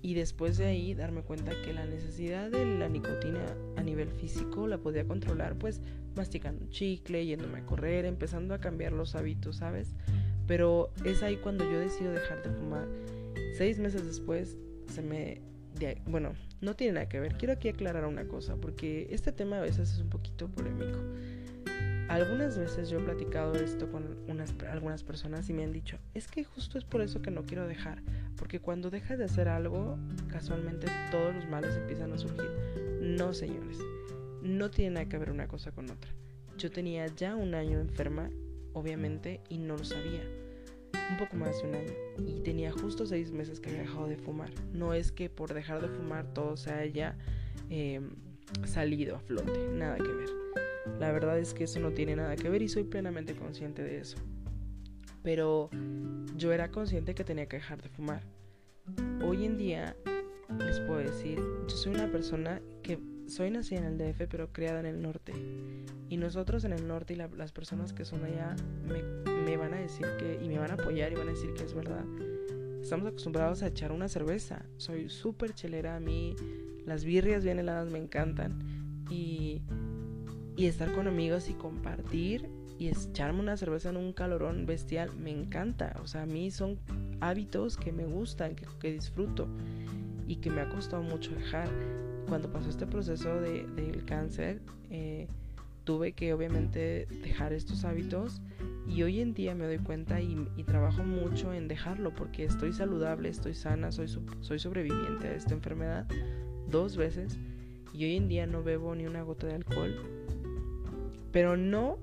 Y 0.01 0.15
después 0.15 0.57
de 0.57 0.65
ahí 0.65 0.93
darme 0.93 1.21
cuenta 1.21 1.51
que 1.63 1.73
la 1.73 1.85
necesidad 1.85 2.51
de 2.51 2.65
la 2.77 2.89
nicotina 2.89 3.45
a 3.77 3.83
nivel 3.83 4.09
físico 4.12 4.67
la 4.67 4.77
podía 4.77 5.05
controlar 5.05 5.57
pues 5.57 5.81
masticando 6.15 6.65
chicle, 6.69 7.25
yéndome 7.25 7.59
a 7.59 7.65
correr, 7.65 8.05
empezando 8.05 8.53
a 8.53 8.59
cambiar 8.59 8.91
los 8.91 9.15
hábitos, 9.15 9.57
¿sabes? 9.57 9.95
Pero 10.45 10.91
es 11.05 11.23
ahí 11.23 11.38
cuando 11.38 11.63
yo 11.63 11.79
decido 11.79 12.12
dejar 12.12 12.43
de 12.43 12.50
fumar. 12.50 12.88
Seis 13.57 13.79
meses 13.79 14.05
después 14.05 14.57
se 14.88 15.01
me 15.01 15.41
bueno, 16.05 16.33
no 16.62 16.75
tiene 16.75 16.93
nada 16.93 17.09
que 17.09 17.19
ver. 17.19 17.35
Quiero 17.35 17.53
aquí 17.53 17.69
aclarar 17.69 18.05
una 18.05 18.27
cosa, 18.27 18.55
porque 18.55 19.07
este 19.12 19.31
tema 19.31 19.57
a 19.57 19.62
veces 19.62 19.91
es 19.91 20.00
un 20.00 20.09
poquito 20.09 20.47
polémico. 20.47 21.00
Algunas 22.10 22.57
veces 22.57 22.89
yo 22.89 23.00
he 23.00 23.03
platicado 23.03 23.55
esto 23.55 23.89
con 23.89 24.17
unas, 24.27 24.53
algunas 24.69 25.03
personas 25.03 25.50
y 25.50 25.53
me 25.53 25.63
han 25.63 25.72
dicho, 25.72 25.98
es 26.13 26.27
que 26.27 26.43
justo 26.43 26.77
es 26.77 26.83
por 26.83 27.01
eso 27.01 27.22
que 27.22 27.31
no 27.31 27.43
quiero 27.43 27.67
dejar, 27.67 28.01
porque 28.36 28.60
cuando 28.60 28.89
dejas 28.89 29.17
de 29.17 29.25
hacer 29.25 29.48
algo, 29.48 29.98
casualmente 30.29 30.88
todos 31.12 31.33
los 31.33 31.48
males 31.48 31.75
empiezan 31.75 32.12
a 32.13 32.17
surgir. 32.17 32.50
No, 33.01 33.33
señores, 33.33 33.79
no 34.41 34.69
tiene 34.69 34.95
nada 34.95 35.10
que 35.10 35.17
ver 35.17 35.31
una 35.31 35.48
cosa 35.48 35.72
con 35.72 35.89
otra. 35.89 36.12
Yo 36.57 36.72
tenía 36.72 37.07
ya 37.07 37.36
un 37.36 37.55
año 37.55 37.79
enferma, 37.79 38.29
obviamente, 38.74 39.41
y 39.50 39.57
no 39.57 39.77
lo 39.77 39.83
sabía 39.83 40.22
un 41.10 41.17
poco 41.17 41.36
más 41.36 41.62
de 41.62 41.69
un 41.69 41.75
año 41.75 41.93
y 42.27 42.39
tenía 42.41 42.72
justo 42.72 43.05
seis 43.05 43.31
meses 43.31 43.60
que 43.60 43.69
había 43.69 43.81
dejado 43.81 44.07
de 44.07 44.17
fumar. 44.17 44.50
No 44.74 44.93
es 44.93 45.12
que 45.12 45.29
por 45.29 45.53
dejar 45.53 45.81
de 45.81 45.89
fumar 45.89 46.25
todo 46.33 46.57
se 46.57 46.72
haya 46.72 47.15
em, 47.69 48.12
salido 48.65 49.15
a 49.15 49.19
flote, 49.19 49.67
nada 49.69 49.98
que 49.98 50.07
ver. 50.07 50.42
La 50.99 51.11
verdad 51.11 51.39
es 51.39 51.53
que 51.53 51.65
eso 51.65 51.79
no 51.79 51.91
tiene 51.91 52.15
nada 52.15 52.35
que 52.35 52.49
ver 52.49 52.61
y 52.61 52.69
soy 52.69 52.83
plenamente 52.83 53.35
consciente 53.35 53.83
de 53.83 53.99
eso. 53.99 54.17
Pero 55.23 55.69
yo 56.35 56.51
era 56.51 56.69
consciente 56.69 57.15
que 57.15 57.23
tenía 57.23 57.47
que 57.47 57.57
dejar 57.57 57.81
de 57.81 57.89
fumar. 57.89 58.23
Hoy 59.25 59.45
en 59.45 59.57
día 59.57 59.95
les 60.59 60.79
puedo 60.81 60.99
decir, 60.99 61.39
yo 61.67 61.75
soy 61.75 61.95
una 61.95 62.11
persona 62.11 62.61
que 62.81 62.99
soy 63.27 63.49
nacida 63.49 63.79
en 63.79 63.85
el 63.85 63.97
DF 63.97 64.27
pero 64.29 64.51
criada 64.51 64.79
en 64.79 64.85
el 64.85 65.01
norte. 65.01 65.33
Y 66.09 66.17
nosotros 66.17 66.63
en 66.65 66.73
el 66.73 66.87
norte 66.87 67.13
y 67.13 67.15
las 67.15 67.51
personas 67.51 67.93
que 67.93 68.05
son 68.05 68.23
allá 68.25 68.55
me, 68.85 69.57
van 69.57 69.73
a 69.73 69.77
decir 69.77 70.05
que, 70.19 70.39
y 70.43 70.47
me 70.47 70.59
van 70.59 70.71
a 70.71 70.75
apoyar 70.75 71.11
y 71.11 71.15
van 71.15 71.29
a 71.29 71.31
decir 71.31 71.53
que 71.53 71.63
es 71.63 71.73
verdad. 71.73 72.03
Estamos 72.81 73.07
acostumbrados 73.07 73.63
a 73.63 73.67
echar 73.67 73.91
una 73.91 74.09
cerveza. 74.09 74.65
Soy 74.77 75.09
súper 75.09 75.53
chelera 75.53 75.95
a 75.95 75.99
mí. 75.99 76.35
Las 76.85 77.05
birrias 77.05 77.43
bien 77.43 77.59
heladas 77.59 77.89
me 77.89 77.97
encantan. 77.97 78.59
Y, 79.09 79.61
y 80.55 80.65
estar 80.67 80.91
con 80.93 81.07
amigos 81.07 81.50
y 81.50 81.53
compartir 81.53 82.50
y 82.77 82.88
echarme 82.88 83.39
una 83.39 83.57
cerveza 83.57 83.89
en 83.89 83.98
un 83.98 84.13
calorón 84.13 84.65
bestial 84.65 85.15
me 85.15 85.31
encanta. 85.31 85.95
O 86.03 86.07
sea, 86.07 86.24
a 86.24 86.25
mí 86.25 86.51
son 86.51 86.79
hábitos 87.22 87.77
que 87.77 87.91
me 87.91 88.05
gustan, 88.05 88.55
que, 88.55 88.91
disfruto 88.91 89.48
y 90.27 90.38
que 90.38 90.50
me 90.50 90.62
ha 90.62 90.69
costado 90.69 91.03
mucho 91.03 91.31
dejar 91.36 91.69
cuando 92.27 92.51
pasó 92.51 92.69
este 92.69 92.88
proceso 92.88 93.39
de, 93.41 93.65
del 93.75 94.05
cáncer, 94.05 94.62
eh, 94.89 95.27
tuve 95.83 96.13
que 96.13 96.33
obviamente 96.33 97.07
dejar 97.22 97.53
estos 97.53 97.83
hábitos 97.83 98.41
y 98.88 99.03
hoy 99.03 99.19
en 99.19 99.33
día 99.33 99.53
me 99.55 99.65
doy 99.65 99.79
cuenta 99.79 100.22
y, 100.22 100.36
trabajo 100.65 101.03
mucho 101.03 101.53
en 101.53 101.67
dejarlo 101.67 102.13
porque 102.15 102.45
estoy 102.45 102.74
saludable, 102.74 103.29
estoy 103.29 103.53
sana, 103.53 103.91
soy, 103.91 104.07
soy 104.39 104.60
sobreviviente 104.60 105.27
a 105.27 105.36
esta 105.36 105.53
enfermedad 105.53 106.07
dos 106.69 106.98
veces 106.98 107.38
y 107.93 108.05
hoy 108.05 108.15
en 108.15 108.27
día 108.27 108.48
no 108.48 108.63
bebo 108.63 108.95
ni 108.95 109.05
una 109.05 109.22
gota 109.22 109.48
de 109.48 109.55
alcohol. 109.55 110.23
Pero 111.33 111.57
no, 111.57 111.97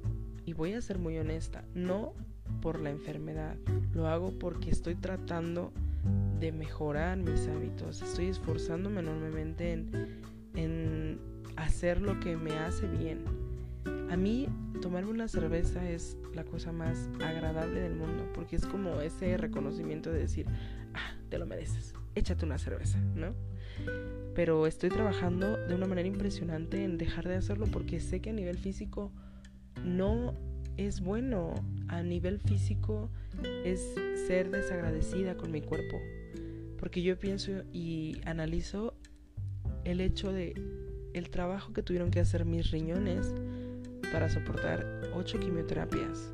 y 0.44 0.52
voy 0.52 0.74
a 0.74 0.82
ser 0.82 0.98
muy 0.98 1.16
honesta, 1.16 1.64
no 1.72 2.12
por 2.60 2.80
la 2.80 2.90
enfermedad, 2.90 3.56
lo 3.94 4.08
hago 4.08 4.36
porque 4.38 4.70
estoy 4.70 4.96
tratando 4.96 5.72
de 6.40 6.50
mejorar 6.50 7.16
mis 7.16 7.46
hábitos. 7.46 8.02
Estoy 8.02 8.26
esforzándome 8.26 9.00
enormemente 9.00 9.72
en, 9.72 10.20
en 10.56 11.20
hacer 11.56 12.02
lo 12.02 12.18
que 12.18 12.36
me 12.36 12.58
hace 12.58 12.88
bien. 12.88 13.24
A 14.10 14.16
mí 14.16 14.48
tomarme 14.82 15.10
una 15.10 15.28
cerveza 15.28 15.88
es 15.88 16.16
la 16.34 16.42
cosa 16.44 16.72
más 16.72 17.08
agradable 17.24 17.80
del 17.80 17.94
mundo 17.94 18.28
porque 18.34 18.56
es 18.56 18.66
como 18.66 19.00
ese 19.00 19.36
reconocimiento 19.36 20.10
de 20.10 20.18
decir, 20.18 20.46
ah, 20.94 21.14
te 21.28 21.38
lo 21.38 21.46
mereces, 21.46 21.94
échate 22.16 22.44
una 22.44 22.58
cerveza, 22.58 22.98
¿no? 23.14 23.32
Pero 24.34 24.66
estoy 24.66 24.90
trabajando 24.90 25.56
de 25.56 25.74
una 25.74 25.86
manera 25.86 26.08
impresionante 26.08 26.84
en 26.84 26.98
dejar 26.98 27.28
de 27.28 27.36
hacerlo 27.36 27.66
porque 27.66 28.00
sé 28.00 28.20
que 28.20 28.30
a 28.30 28.32
nivel 28.32 28.58
físico 28.58 29.12
no 29.84 30.34
es 30.76 31.00
bueno. 31.00 31.54
A 31.88 32.02
nivel 32.02 32.38
físico 32.38 33.10
es 33.64 33.94
ser 34.26 34.50
desagradecida 34.50 35.36
con 35.36 35.50
mi 35.50 35.60
cuerpo, 35.60 36.00
porque 36.78 37.02
yo 37.02 37.18
pienso 37.18 37.64
y 37.72 38.20
analizo 38.24 38.94
el 39.84 40.00
hecho 40.00 40.32
de 40.32 40.54
el 41.12 41.30
trabajo 41.30 41.72
que 41.72 41.82
tuvieron 41.82 42.10
que 42.10 42.20
hacer 42.20 42.44
mis 42.44 42.70
riñones 42.70 43.34
para 44.12 44.28
soportar 44.28 45.10
ocho 45.14 45.38
quimioterapias 45.40 46.32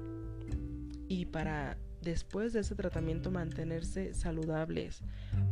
y 1.09 1.27
para 1.27 1.79
después 2.07 2.53
de 2.53 2.61
ese 2.61 2.77
tratamiento 2.77 3.33
mantenerse 3.33 4.15
saludables, 4.15 5.03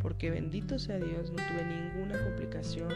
porque 0.00 0.30
bendito 0.30 0.78
sea 0.78 0.99
Dios, 0.99 1.30
no 1.30 1.37
tuve 1.37 1.64
ninguna 1.66 2.23
complicación, 2.23 2.92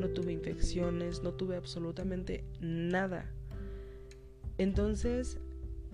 no 0.00 0.08
tuve 0.08 0.32
infecciones, 0.32 1.22
no 1.22 1.32
tuve 1.32 1.54
absolutamente 1.56 2.44
nada. 2.60 3.24
Entonces, 4.58 5.38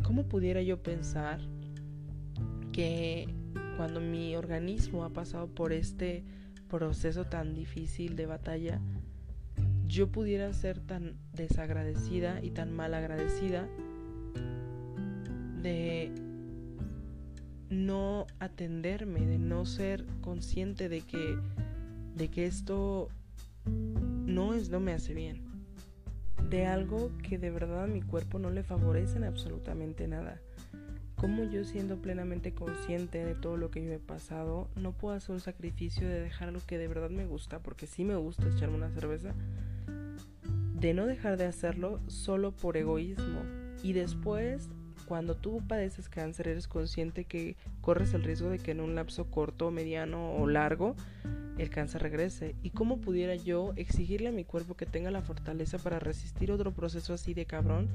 ¿cómo 0.03 0.27
pudiera 0.27 0.63
yo 0.63 0.83
pensar 0.83 1.41
que 2.73 3.29
cuando 3.77 4.01
mi 4.01 4.35
organismo 4.35 5.05
ha 5.05 5.11
pasado 5.11 5.49
por 5.49 5.75
este 5.75 6.25
proceso 6.71 7.27
tan 7.27 7.53
difícil 7.53 8.17
de 8.17 8.25
batalla, 8.25 8.81
yo 9.87 10.11
pudiera 10.11 10.51
ser 10.55 10.81
tan 10.81 11.19
desagradecida 11.35 12.43
y 12.43 12.53
tan 12.53 12.73
mal 12.73 12.95
agradecida 12.95 13.69
de 15.61 16.11
no 17.73 18.27
atenderme, 18.39 19.27
de 19.27 19.39
no 19.39 19.65
ser 19.65 20.05
consciente 20.21 20.89
de 20.89 21.01
que, 21.01 21.39
de 22.15 22.29
que 22.29 22.47
esto 22.47 23.09
no, 23.65 24.55
es, 24.55 24.69
no 24.69 24.79
me 24.79 24.93
hace 24.93 25.15
bien. 25.15 25.43
De 26.51 26.67
algo 26.67 27.11
que 27.23 27.39
de 27.39 27.51
verdad 27.51 27.85
a 27.85 27.87
mi 27.87 28.03
cuerpo 28.03 28.39
no 28.39 28.51
le 28.51 28.63
favorece 28.63 29.17
en 29.17 29.25
absolutamente 29.25 30.07
nada. 30.07 30.41
Como 31.17 31.45
yo 31.45 31.65
siendo 31.65 31.97
plenamente 32.03 32.53
consciente 32.53 33.25
de 33.25 33.35
todo 33.35 33.57
lo 33.57 33.71
que 33.71 33.85
yo 33.85 33.93
he 33.93 33.99
pasado, 33.99 34.69
no 34.77 34.93
puedo 34.93 35.15
hacer 35.15 35.35
un 35.35 35.41
sacrificio 35.41 36.07
de 36.07 36.21
dejar 36.21 36.53
lo 36.53 36.61
que 36.61 36.79
de 36.79 36.89
verdad 36.89 37.11
me 37.11 37.27
gusta, 37.27 37.61
porque 37.61 37.87
sí 37.87 38.05
me 38.05 38.17
gusta 38.17 38.49
echarme 38.49 38.77
una 38.77 38.91
cerveza, 38.91 39.33
de 40.75 40.95
no 40.95 41.07
dejar 41.07 41.39
de 41.39 41.47
hacerlo 41.47 42.01
solo 42.09 42.53
por 42.53 42.77
egoísmo. 42.77 43.41
Y 43.83 43.95
después 43.95 44.69
cuando 45.13 45.35
tú 45.35 45.61
padeces 45.69 46.09
cáncer 46.09 46.49
eres 46.49 46.67
consciente 46.67 47.27
que 47.27 47.55
corres 47.83 48.15
el 48.15 48.23
riesgo 48.23 48.49
de 48.49 48.59
que 48.59 48.71
en 48.71 48.81
un 48.81 48.95
lapso 48.95 49.27
corto, 49.27 49.71
mediano 49.71 50.37
o 50.37 50.47
largo 50.47 50.97
el 51.59 51.69
cáncer 51.69 52.01
regrese. 52.01 52.55
¿Y 52.63 52.71
cómo 52.71 52.97
pudiera 52.97 53.35
yo 53.35 53.75
exigirle 53.77 54.29
a 54.29 54.33
mi 54.33 54.45
cuerpo 54.45 54.75
que 54.75 54.87
tenga 54.87 55.11
la 55.11 55.21
fortaleza 55.21 55.77
para 55.77 55.99
resistir 55.99 56.51
otro 56.51 56.73
proceso 56.73 57.13
así 57.13 57.35
de 57.35 57.45
cabrón 57.45 57.91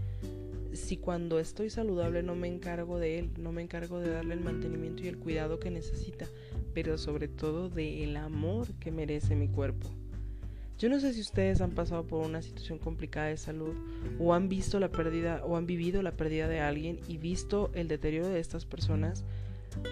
si 0.74 0.97
cuando 0.97 1.39
estoy 1.39 1.71
saludable 1.71 2.21
no 2.21 2.36
me 2.36 2.50
encargo 2.50 3.00
de 3.00 3.17
él, 3.17 3.31
no 3.39 3.51
me 3.51 3.63
encargo 3.63 4.00
de 4.00 4.12
darle 4.12 4.36
el 4.36 4.41
mantenimiento 4.41 5.01
y 5.01 5.07
el 5.07 5.17
cuidado 5.17 5.59
que 5.59 5.71
necesita, 5.71 6.27
pero 6.75 7.00
sobre 7.00 7.27
todo 7.27 7.67
de 7.67 8.03
el 8.03 8.15
amor 8.15 8.67
que 8.75 8.91
merece 8.91 9.36
mi 9.36 9.47
cuerpo? 9.47 9.89
Yo 10.77 10.89
no 10.89 11.00
sé 11.00 11.12
si 11.13 11.22
ustedes 11.22 11.60
han 11.62 11.72
pasado 11.72 12.05
por 12.05 12.24
una 12.24 12.43
situación 12.43 12.77
complicada 12.77 13.27
de 13.27 13.38
salud 13.38 13.74
o 14.19 14.36
han 14.36 14.48
visto 14.48 14.79
la 14.79 14.91
pérdida 14.91 15.41
o 15.43 15.57
han 15.57 15.65
vivido 15.65 16.03
la 16.03 16.12
pérdida 16.12 16.48
de 16.48 16.60
alguien 16.60 17.00
y 17.07 17.17
visto 17.17 17.72
el 17.74 17.88
deterioro 17.88 18.29
de 18.29 18.39
estas 18.39 18.65
personas 18.65 19.25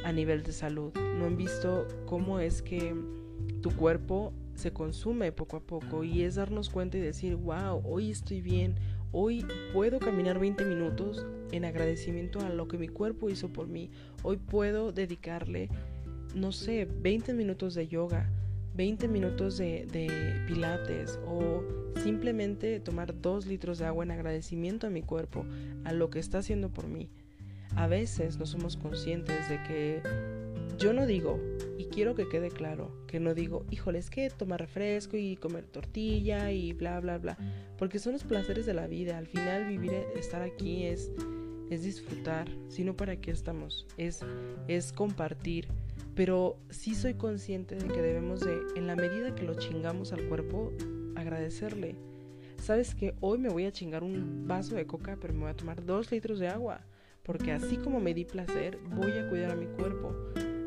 a 0.03 0.11
nivel 0.11 0.43
de 0.43 0.51
salud. 0.51 0.93
No 1.17 1.25
han 1.25 1.37
visto 1.37 1.87
cómo 2.05 2.39
es 2.39 2.61
que 2.61 2.93
tu 3.61 3.71
cuerpo 3.71 4.31
se 4.53 4.73
consume 4.73 5.31
poco 5.31 5.57
a 5.57 5.59
poco 5.61 6.03
y 6.03 6.21
es 6.21 6.35
darnos 6.35 6.69
cuenta 6.69 6.99
y 6.99 7.01
decir, 7.01 7.35
wow, 7.35 7.81
hoy 7.83 8.11
estoy 8.11 8.41
bien, 8.41 8.75
hoy 9.11 9.43
puedo 9.73 9.97
caminar 9.97 10.37
20 10.37 10.65
minutos 10.65 11.25
en 11.51 11.65
agradecimiento 11.65 12.41
a 12.41 12.49
lo 12.49 12.67
que 12.67 12.77
mi 12.77 12.89
cuerpo 12.89 13.31
hizo 13.31 13.51
por 13.51 13.67
mí, 13.67 13.89
hoy 14.21 14.37
puedo 14.37 14.91
dedicarle, 14.91 15.69
no 16.35 16.51
sé, 16.51 16.85
20 16.85 17.33
minutos 17.33 17.73
de 17.73 17.87
yoga 17.87 18.29
20 18.75 19.07
minutos 19.07 19.57
de, 19.57 19.87
pilates 20.47 21.19
o 21.25 21.63
simplemente 22.03 22.79
tomar 22.79 23.19
dos 23.21 23.45
litros 23.45 23.79
de 23.79 23.85
agua 23.85 24.03
en 24.03 24.11
agradecimiento 24.11 24.87
a 24.87 24.89
mi 24.89 25.01
cuerpo, 25.01 25.45
a 25.85 25.93
lo 25.93 26.09
que 26.09 26.19
está 26.19 26.39
haciendo 26.39 26.69
por 26.69 26.87
mí. 26.87 27.09
A 27.75 27.87
veces 27.87 28.37
no 28.37 28.45
somos 28.45 28.77
conscientes 28.77 29.49
de 29.49 29.63
que 29.63 30.01
yo 30.77 30.93
no 30.93 31.05
digo, 31.05 31.39
y 31.77 31.85
quiero 31.85 32.15
que 32.15 32.27
quede 32.27 32.49
claro, 32.49 32.91
que 33.07 33.19
no 33.19 33.33
digo, 33.33 33.65
híjole, 33.71 33.99
es 33.99 34.09
que 34.09 34.29
tomar 34.29 34.59
refresco 34.59 35.15
y 35.15 35.37
comer 35.37 35.65
tortilla 35.65 36.51
y 36.51 36.73
bla, 36.73 36.99
bla, 36.99 37.17
bla, 37.17 37.37
porque 37.77 37.99
son 37.99 38.13
los 38.13 38.23
placeres 38.23 38.65
de 38.65 38.73
la 38.73 38.87
vida. 38.87 39.17
Al 39.17 39.27
final 39.27 39.67
vivir, 39.67 39.93
estar 40.15 40.41
aquí 40.41 40.83
es, 40.83 41.11
es 41.69 41.83
disfrutar, 41.83 42.49
sino 42.67 42.95
para 42.95 43.15
qué 43.15 43.31
estamos, 43.31 43.87
es, 43.97 44.19
es 44.67 44.91
compartir 44.91 45.67
pero 46.15 46.57
sí 46.69 46.95
soy 46.95 47.15
consciente 47.15 47.75
de 47.75 47.87
que 47.87 48.01
debemos 48.01 48.39
de, 48.39 48.57
en 48.75 48.87
la 48.87 48.95
medida 48.95 49.35
que 49.35 49.43
lo 49.43 49.55
chingamos 49.55 50.13
al 50.13 50.27
cuerpo, 50.27 50.71
agradecerle. 51.15 51.95
Sabes 52.61 52.95
que 52.95 53.13
hoy 53.19 53.37
me 53.37 53.49
voy 53.49 53.65
a 53.65 53.71
chingar 53.71 54.03
un 54.03 54.47
vaso 54.47 54.75
de 54.75 54.87
coca, 54.87 55.17
pero 55.19 55.33
me 55.33 55.41
voy 55.41 55.49
a 55.49 55.55
tomar 55.55 55.85
dos 55.85 56.11
litros 56.11 56.39
de 56.39 56.47
agua, 56.47 56.81
porque 57.23 57.51
así 57.51 57.77
como 57.77 57.99
me 57.99 58.13
di 58.13 58.23
placer, 58.23 58.79
voy 58.95 59.11
a 59.11 59.29
cuidar 59.29 59.51
a 59.51 59.55
mi 59.55 59.67
cuerpo. 59.67 60.15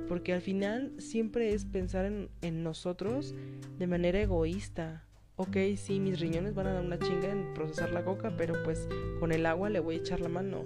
Porque 0.07 0.33
al 0.33 0.41
final 0.41 0.93
siempre 0.99 1.53
es 1.53 1.65
pensar 1.65 2.05
en, 2.05 2.31
en 2.41 2.63
nosotros 2.63 3.35
de 3.79 3.87
manera 3.87 4.21
egoísta. 4.21 5.05
Ok, 5.37 5.57
sí, 5.77 6.01
mis 6.01 6.19
riñones 6.19 6.55
van 6.55 6.67
a 6.67 6.73
dar 6.73 6.85
una 6.85 6.99
chinga 6.99 7.31
en 7.31 7.55
procesar 7.55 7.91
la 7.93 8.05
coca, 8.05 8.35
pero 8.37 8.55
pues 8.65 8.89
con 9.21 9.33
el 9.33 9.47
agua 9.47 9.71
le 9.71 9.81
voy 9.81 9.97
a 9.97 9.99
echar 9.99 10.21
la 10.21 10.29
mano. 10.29 10.65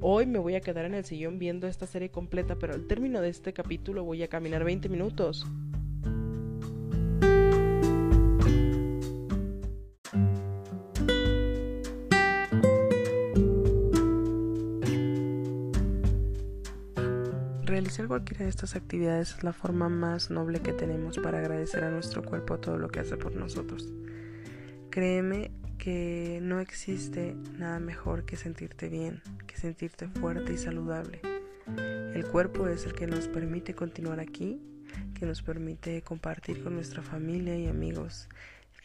Hoy 0.00 0.26
me 0.26 0.38
voy 0.38 0.54
a 0.54 0.60
quedar 0.60 0.84
en 0.84 0.94
el 0.94 1.04
sillón 1.04 1.40
viendo 1.40 1.66
esta 1.66 1.84
serie 1.84 2.10
completa, 2.10 2.54
pero 2.54 2.72
al 2.72 2.86
término 2.86 3.20
de 3.20 3.30
este 3.30 3.52
capítulo 3.52 4.04
voy 4.04 4.22
a 4.22 4.28
caminar 4.28 4.62
20 4.62 4.88
minutos. 4.88 5.44
Realizar 17.64 18.06
cualquiera 18.06 18.44
de 18.44 18.50
estas 18.50 18.76
actividades 18.76 19.34
es 19.34 19.42
la 19.42 19.52
forma 19.52 19.88
más 19.88 20.30
noble 20.30 20.60
que 20.60 20.72
tenemos 20.72 21.18
para 21.18 21.40
agradecer 21.40 21.82
a 21.82 21.90
nuestro 21.90 22.22
cuerpo 22.22 22.58
todo 22.58 22.78
lo 22.78 22.88
que 22.88 23.00
hace 23.00 23.16
por 23.16 23.34
nosotros. 23.34 23.92
Créeme 24.90 25.50
que 25.78 26.40
no 26.42 26.60
existe 26.60 27.34
nada 27.56 27.80
mejor 27.80 28.24
que 28.24 28.36
sentirte 28.36 28.88
bien, 28.88 29.22
que 29.46 29.56
sentirte 29.56 30.08
fuerte 30.08 30.52
y 30.52 30.58
saludable. 30.58 31.20
El 32.14 32.26
cuerpo 32.26 32.68
es 32.68 32.84
el 32.84 32.94
que 32.94 33.06
nos 33.06 33.28
permite 33.28 33.74
continuar 33.74 34.20
aquí, 34.20 34.60
que 35.14 35.26
nos 35.26 35.42
permite 35.42 36.02
compartir 36.02 36.62
con 36.62 36.74
nuestra 36.74 37.02
familia 37.02 37.56
y 37.56 37.68
amigos, 37.68 38.28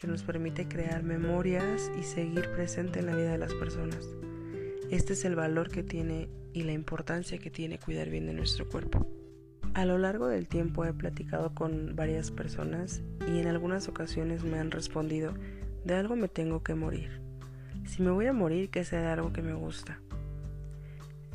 que 0.00 0.06
nos 0.06 0.22
permite 0.22 0.68
crear 0.68 1.02
memorias 1.02 1.90
y 1.98 2.04
seguir 2.04 2.50
presente 2.52 3.00
en 3.00 3.06
la 3.06 3.16
vida 3.16 3.32
de 3.32 3.38
las 3.38 3.54
personas. 3.54 4.06
Este 4.90 5.14
es 5.14 5.24
el 5.24 5.34
valor 5.34 5.70
que 5.70 5.82
tiene 5.82 6.28
y 6.52 6.62
la 6.62 6.72
importancia 6.72 7.38
que 7.38 7.50
tiene 7.50 7.78
cuidar 7.78 8.10
bien 8.10 8.26
de 8.26 8.34
nuestro 8.34 8.68
cuerpo. 8.68 9.06
A 9.72 9.84
lo 9.84 9.98
largo 9.98 10.28
del 10.28 10.46
tiempo 10.46 10.84
he 10.84 10.92
platicado 10.92 11.52
con 11.52 11.96
varias 11.96 12.30
personas 12.30 13.02
y 13.26 13.40
en 13.40 13.48
algunas 13.48 13.88
ocasiones 13.88 14.44
me 14.44 14.60
han 14.60 14.70
respondido 14.70 15.34
de 15.84 15.94
algo 15.94 16.16
me 16.16 16.28
tengo 16.28 16.62
que 16.62 16.74
morir. 16.74 17.20
Si 17.84 18.02
me 18.02 18.10
voy 18.10 18.26
a 18.26 18.32
morir, 18.32 18.70
que 18.70 18.84
sea 18.84 19.00
de 19.00 19.08
algo 19.08 19.32
que 19.32 19.42
me 19.42 19.54
gusta. 19.54 20.00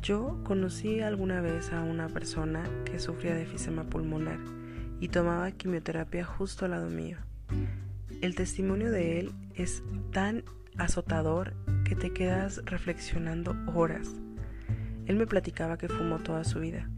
Yo 0.02 0.40
conocí 0.44 1.00
alguna 1.00 1.40
vez 1.40 1.72
a 1.72 1.82
una 1.82 2.08
persona 2.08 2.68
que 2.84 2.98
sufría 2.98 3.34
de 3.34 3.42
efisema 3.42 3.84
pulmonar 3.84 4.38
y 4.98 5.08
tomaba 5.08 5.50
quimioterapia 5.52 6.24
justo 6.24 6.64
al 6.64 6.72
lado 6.72 6.88
mío. 6.88 7.18
El 8.20 8.34
testimonio 8.34 8.90
de 8.90 9.20
él 9.20 9.32
es 9.54 9.82
tan 10.10 10.42
azotador 10.78 11.54
que 11.84 11.94
te 11.94 12.12
quedas 12.12 12.62
reflexionando 12.64 13.54
horas. 13.74 14.08
Él 15.06 15.16
me 15.16 15.26
platicaba 15.26 15.78
que 15.78 15.88
fumó 15.88 16.18
toda 16.18 16.44
su 16.44 16.60
vida 16.60 16.88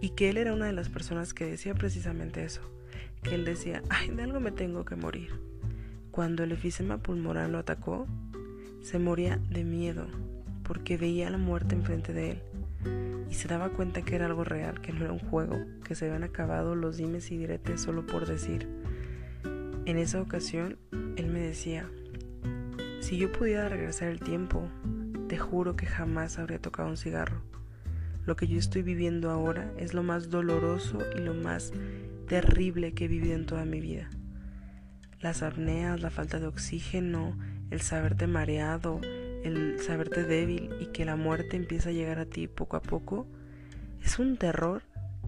y 0.00 0.10
que 0.10 0.30
él 0.30 0.36
era 0.36 0.52
una 0.52 0.66
de 0.66 0.72
las 0.72 0.88
personas 0.88 1.34
que 1.34 1.46
decía 1.46 1.74
precisamente 1.74 2.44
eso, 2.44 2.62
que 3.22 3.34
él 3.34 3.44
decía, 3.44 3.82
ay, 3.90 4.10
de 4.10 4.22
algo 4.22 4.40
me 4.40 4.50
tengo 4.50 4.84
que 4.84 4.96
morir. 4.96 5.45
Cuando 6.16 6.44
el 6.44 6.52
efisema 6.52 6.96
pulmonar 6.96 7.50
lo 7.50 7.58
atacó, 7.58 8.06
se 8.80 8.98
moría 8.98 9.36
de 9.50 9.64
miedo 9.64 10.06
porque 10.62 10.96
veía 10.96 11.28
la 11.28 11.36
muerte 11.36 11.74
enfrente 11.74 12.14
de 12.14 12.30
él 12.30 12.38
y 13.30 13.34
se 13.34 13.48
daba 13.48 13.68
cuenta 13.68 14.00
que 14.00 14.14
era 14.14 14.24
algo 14.24 14.42
real, 14.42 14.80
que 14.80 14.94
no 14.94 15.04
era 15.04 15.12
un 15.12 15.18
juego, 15.18 15.58
que 15.84 15.94
se 15.94 16.06
habían 16.06 16.24
acabado 16.24 16.74
los 16.74 16.96
dimes 16.96 17.30
y 17.30 17.36
diretes 17.36 17.82
solo 17.82 18.06
por 18.06 18.24
decir. 18.26 18.66
En 19.84 19.98
esa 19.98 20.22
ocasión, 20.22 20.78
él 21.18 21.26
me 21.26 21.40
decía, 21.40 21.86
si 23.00 23.18
yo 23.18 23.30
pudiera 23.30 23.68
regresar 23.68 24.08
el 24.08 24.20
tiempo, 24.20 24.66
te 25.28 25.36
juro 25.36 25.76
que 25.76 25.84
jamás 25.84 26.38
habría 26.38 26.62
tocado 26.62 26.88
un 26.88 26.96
cigarro. 26.96 27.42
Lo 28.24 28.36
que 28.36 28.46
yo 28.46 28.58
estoy 28.58 28.80
viviendo 28.80 29.30
ahora 29.30 29.70
es 29.76 29.92
lo 29.92 30.02
más 30.02 30.30
doloroso 30.30 30.96
y 31.14 31.20
lo 31.20 31.34
más 31.34 31.74
terrible 32.26 32.94
que 32.94 33.04
he 33.04 33.08
vivido 33.08 33.34
en 33.34 33.44
toda 33.44 33.66
mi 33.66 33.82
vida 33.82 34.08
las 35.20 35.42
apneas, 35.42 36.00
la 36.00 36.10
falta 36.10 36.38
de 36.38 36.46
oxígeno, 36.46 37.36
el 37.70 37.80
saberte 37.80 38.26
mareado, 38.26 39.00
el 39.44 39.80
saberte 39.80 40.24
débil 40.24 40.70
y 40.80 40.86
que 40.86 41.04
la 41.04 41.16
muerte 41.16 41.56
empieza 41.56 41.90
a 41.90 41.92
llegar 41.92 42.18
a 42.18 42.26
ti 42.26 42.48
poco 42.48 42.76
a 42.76 42.82
poco, 42.82 43.26
es 44.02 44.18
un 44.18 44.36
terror 44.36 44.82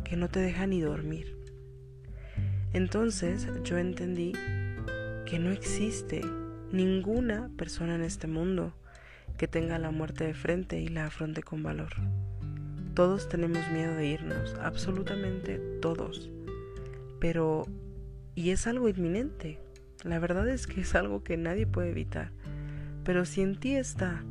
que 0.04 0.16
no 0.16 0.28
te 0.28 0.40
deja 0.40 0.66
ni 0.66 0.80
dormir. 0.80 1.36
Entonces 2.72 3.48
yo 3.64 3.78
entendí 3.78 4.32
que 5.26 5.38
no 5.38 5.50
existe 5.50 6.20
ninguna 6.72 7.50
persona 7.56 7.94
en 7.94 8.02
este 8.02 8.26
mundo 8.26 8.72
que 9.36 9.48
tenga 9.48 9.78
la 9.78 9.90
muerte 9.90 10.24
de 10.24 10.34
frente 10.34 10.80
y 10.80 10.88
la 10.88 11.06
afronte 11.06 11.42
con 11.42 11.62
valor. 11.62 11.92
Todos 12.94 13.28
tenemos 13.28 13.68
miedo 13.70 13.94
de 13.94 14.06
irnos, 14.06 14.54
absolutamente 14.60 15.58
todos. 15.80 16.30
Pero, 17.20 17.66
y 18.34 18.50
es 18.50 18.66
algo 18.66 18.88
inminente, 18.88 19.60
la 20.04 20.18
verdad 20.18 20.48
es 20.48 20.66
que 20.66 20.82
es 20.82 20.94
algo 20.94 21.22
que 21.22 21.36
nadie 21.36 21.66
puede 21.66 21.90
evitar. 21.90 22.30
Pero 23.04 23.24
si 23.24 23.40
en 23.40 23.56
ti 23.58 23.74
está 23.74 24.22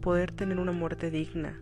poder 0.00 0.32
tener 0.32 0.58
una 0.58 0.72
muerte 0.72 1.10
digna, 1.10 1.58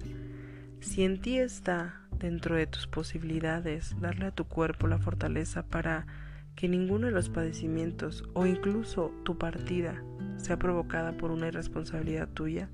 si 0.81 1.05
en 1.05 1.21
ti 1.21 1.39
está 1.39 2.01
dentro 2.19 2.57
de 2.57 2.67
tus 2.67 2.87
posibilidades 2.87 3.95
darle 4.01 4.27
a 4.27 4.31
tu 4.31 4.45
cuerpo 4.45 4.87
la 4.87 4.99
fortaleza 4.99 5.65
para 5.65 6.07
que 6.55 6.69
ninguno 6.69 7.07
de 7.07 7.13
los 7.13 7.29
padecimientos 7.29 8.25
o 8.35 8.47
incluso 8.47 9.13
tu 9.25 9.39
partida 9.39 10.03
sea 10.37 10.59
provocada 10.59 11.13
por 11.13 11.31
una 11.31 11.49
irresponsabilidad 11.49 12.29
tuya, 12.29 12.69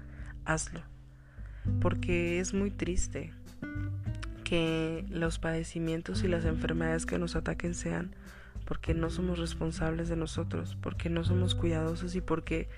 hazlo. 0.45 0.81
Porque 1.81 2.41
es 2.41 2.55
muy 2.55 2.71
triste 2.71 3.33
que 4.45 5.05
los 5.11 5.39
padecimientos 5.39 6.25
y 6.25 6.29
las 6.29 6.45
enfermedades 6.45 7.05
que 7.05 7.19
nos 7.19 7.37
ataquen 7.37 7.75
sean 7.75 8.15
porque 8.69 8.93
no 8.93 9.09
somos 9.09 9.39
responsables 9.39 10.11
de 10.11 10.17
nosotros, 10.17 10.77
porque 10.83 11.09
no 11.09 11.25
somos 11.25 11.55
cuidadosos 11.55 12.15
y 12.15 12.21
porque 12.21 12.69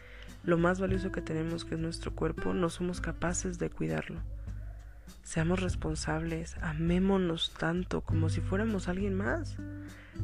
lo 0.45 0.57
más 0.57 0.79
valioso 0.79 1.11
que 1.11 1.21
tenemos, 1.21 1.65
que 1.65 1.75
es 1.75 1.81
nuestro 1.81 2.15
cuerpo, 2.15 2.55
no 2.55 2.71
somos 2.71 3.01
capaces 3.01 3.59
de 3.59 3.71
cuidarlo. 3.71 4.21
Seamos 5.25 5.61
responsables, 5.61 6.57
amémonos 6.63 7.53
tanto 7.59 8.03
como 8.03 8.29
si 8.29 8.41
fuéramos 8.41 8.87
alguien 8.87 9.15
más, 9.15 9.57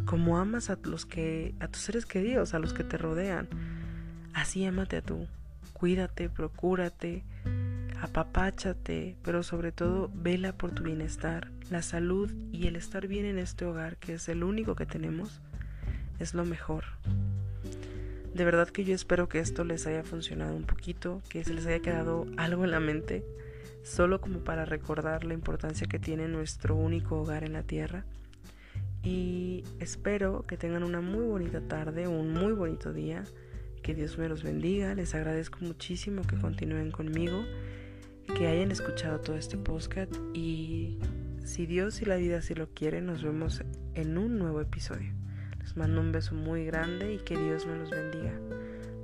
como 0.05 0.39
amas 0.39 0.71
a 0.71 0.79
los 0.85 1.05
que 1.05 1.57
a 1.59 1.67
tus 1.67 1.83
seres 1.83 2.07
queridos, 2.07 2.55
a 2.55 2.61
los 2.61 2.73
que 2.73 2.85
te 2.85 2.97
rodean. 2.97 3.49
Así 4.35 4.65
ámate 4.65 4.99
a 4.99 5.03
tú. 5.03 5.27
Cuídate, 5.73 6.29
procúrate, 6.29 7.25
apapáchate, 8.01 9.17
pero 9.25 9.43
sobre 9.43 9.73
todo 9.73 10.13
vela 10.15 10.57
por 10.57 10.71
tu 10.71 10.85
bienestar. 10.85 11.51
La 11.71 11.83
salud 11.83 12.33
y 12.53 12.69
el 12.69 12.77
estar 12.77 13.09
bien 13.09 13.25
en 13.25 13.39
este 13.39 13.65
hogar, 13.65 13.97
que 13.97 14.15
es 14.15 14.29
el 14.29 14.45
único 14.45 14.77
que 14.77 14.87
tenemos, 14.87 15.41
es 16.19 16.35
lo 16.35 16.45
mejor. 16.45 16.85
De 18.35 18.45
verdad 18.45 18.69
que 18.69 18.85
yo 18.85 18.95
espero 18.95 19.29
que 19.29 19.39
esto 19.39 19.65
les 19.65 19.87
haya 19.87 20.03
funcionado 20.03 20.55
un 20.55 20.65
poquito, 20.65 21.23
que 21.31 21.43
se 21.43 21.55
les 21.55 21.67
haya 21.67 21.81
quedado 21.81 22.27
algo 22.37 22.65
en 22.65 22.71
la 22.71 22.81
mente, 22.81 23.25
solo 23.83 24.21
como 24.21 24.41
para 24.41 24.67
recordar 24.67 25.25
la 25.25 25.33
importancia 25.33 25.87
que 25.87 25.99
tiene 25.99 26.29
nuestro 26.29 26.77
único 26.77 27.21
hogar 27.21 27.45
en 27.45 27.55
la 27.55 27.63
tierra. 27.63 28.05
Y 29.03 29.65
espero 29.79 30.45
que 30.47 30.57
tengan 30.57 30.83
una 30.83 31.01
muy 31.01 31.25
bonita 31.25 31.61
tarde, 31.61 32.09
un 32.09 32.33
muy 32.33 32.53
bonito 32.53 32.93
día, 32.93 33.25
que 33.83 33.95
Dios 33.95 34.19
me 34.19 34.29
los 34.29 34.43
bendiga, 34.43 34.95
les 34.95 35.15
agradezco 35.15 35.61
muchísimo 35.61 36.23
que 36.23 36.37
continúen 36.37 36.91
conmigo, 36.91 37.43
que 38.37 38.49
hayan 38.49 38.71
escuchado 38.71 39.21
todo 39.21 39.37
este 39.37 39.57
podcast 39.57 40.13
y 40.35 40.99
si 41.45 41.65
Dios 41.67 42.03
y 42.03 42.05
la 42.05 42.17
vida 42.17 42.43
si 42.43 42.55
lo 42.55 42.69
quieren, 42.69 43.07
nos 43.07 43.23
vemos 43.23 43.63
en 43.95 44.19
un 44.19 44.39
nuevo 44.39 44.61
episodio. 44.61 45.13
Les 45.67 45.77
mando 45.77 46.01
un 46.01 46.13
beso 46.13 46.33
muy 46.37 46.65
grande 46.65 47.15
y 47.15 47.19
que 47.19 47.37
Dios 47.37 47.67
me 47.67 47.75
los 47.75 47.91
bendiga. 47.91 48.33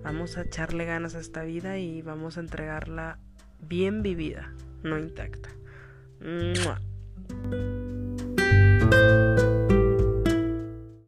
Vamos 0.04 0.38
a 0.38 0.42
echarle 0.42 0.84
ganas 0.84 1.16
a 1.16 1.18
esta 1.18 1.42
vida 1.42 1.76
y 1.78 2.02
vamos 2.02 2.36
a 2.36 2.40
entregarla 2.40 3.18
bien 3.58 4.04
vivida, 4.04 4.54
no 4.84 4.96
intacta. 4.96 5.48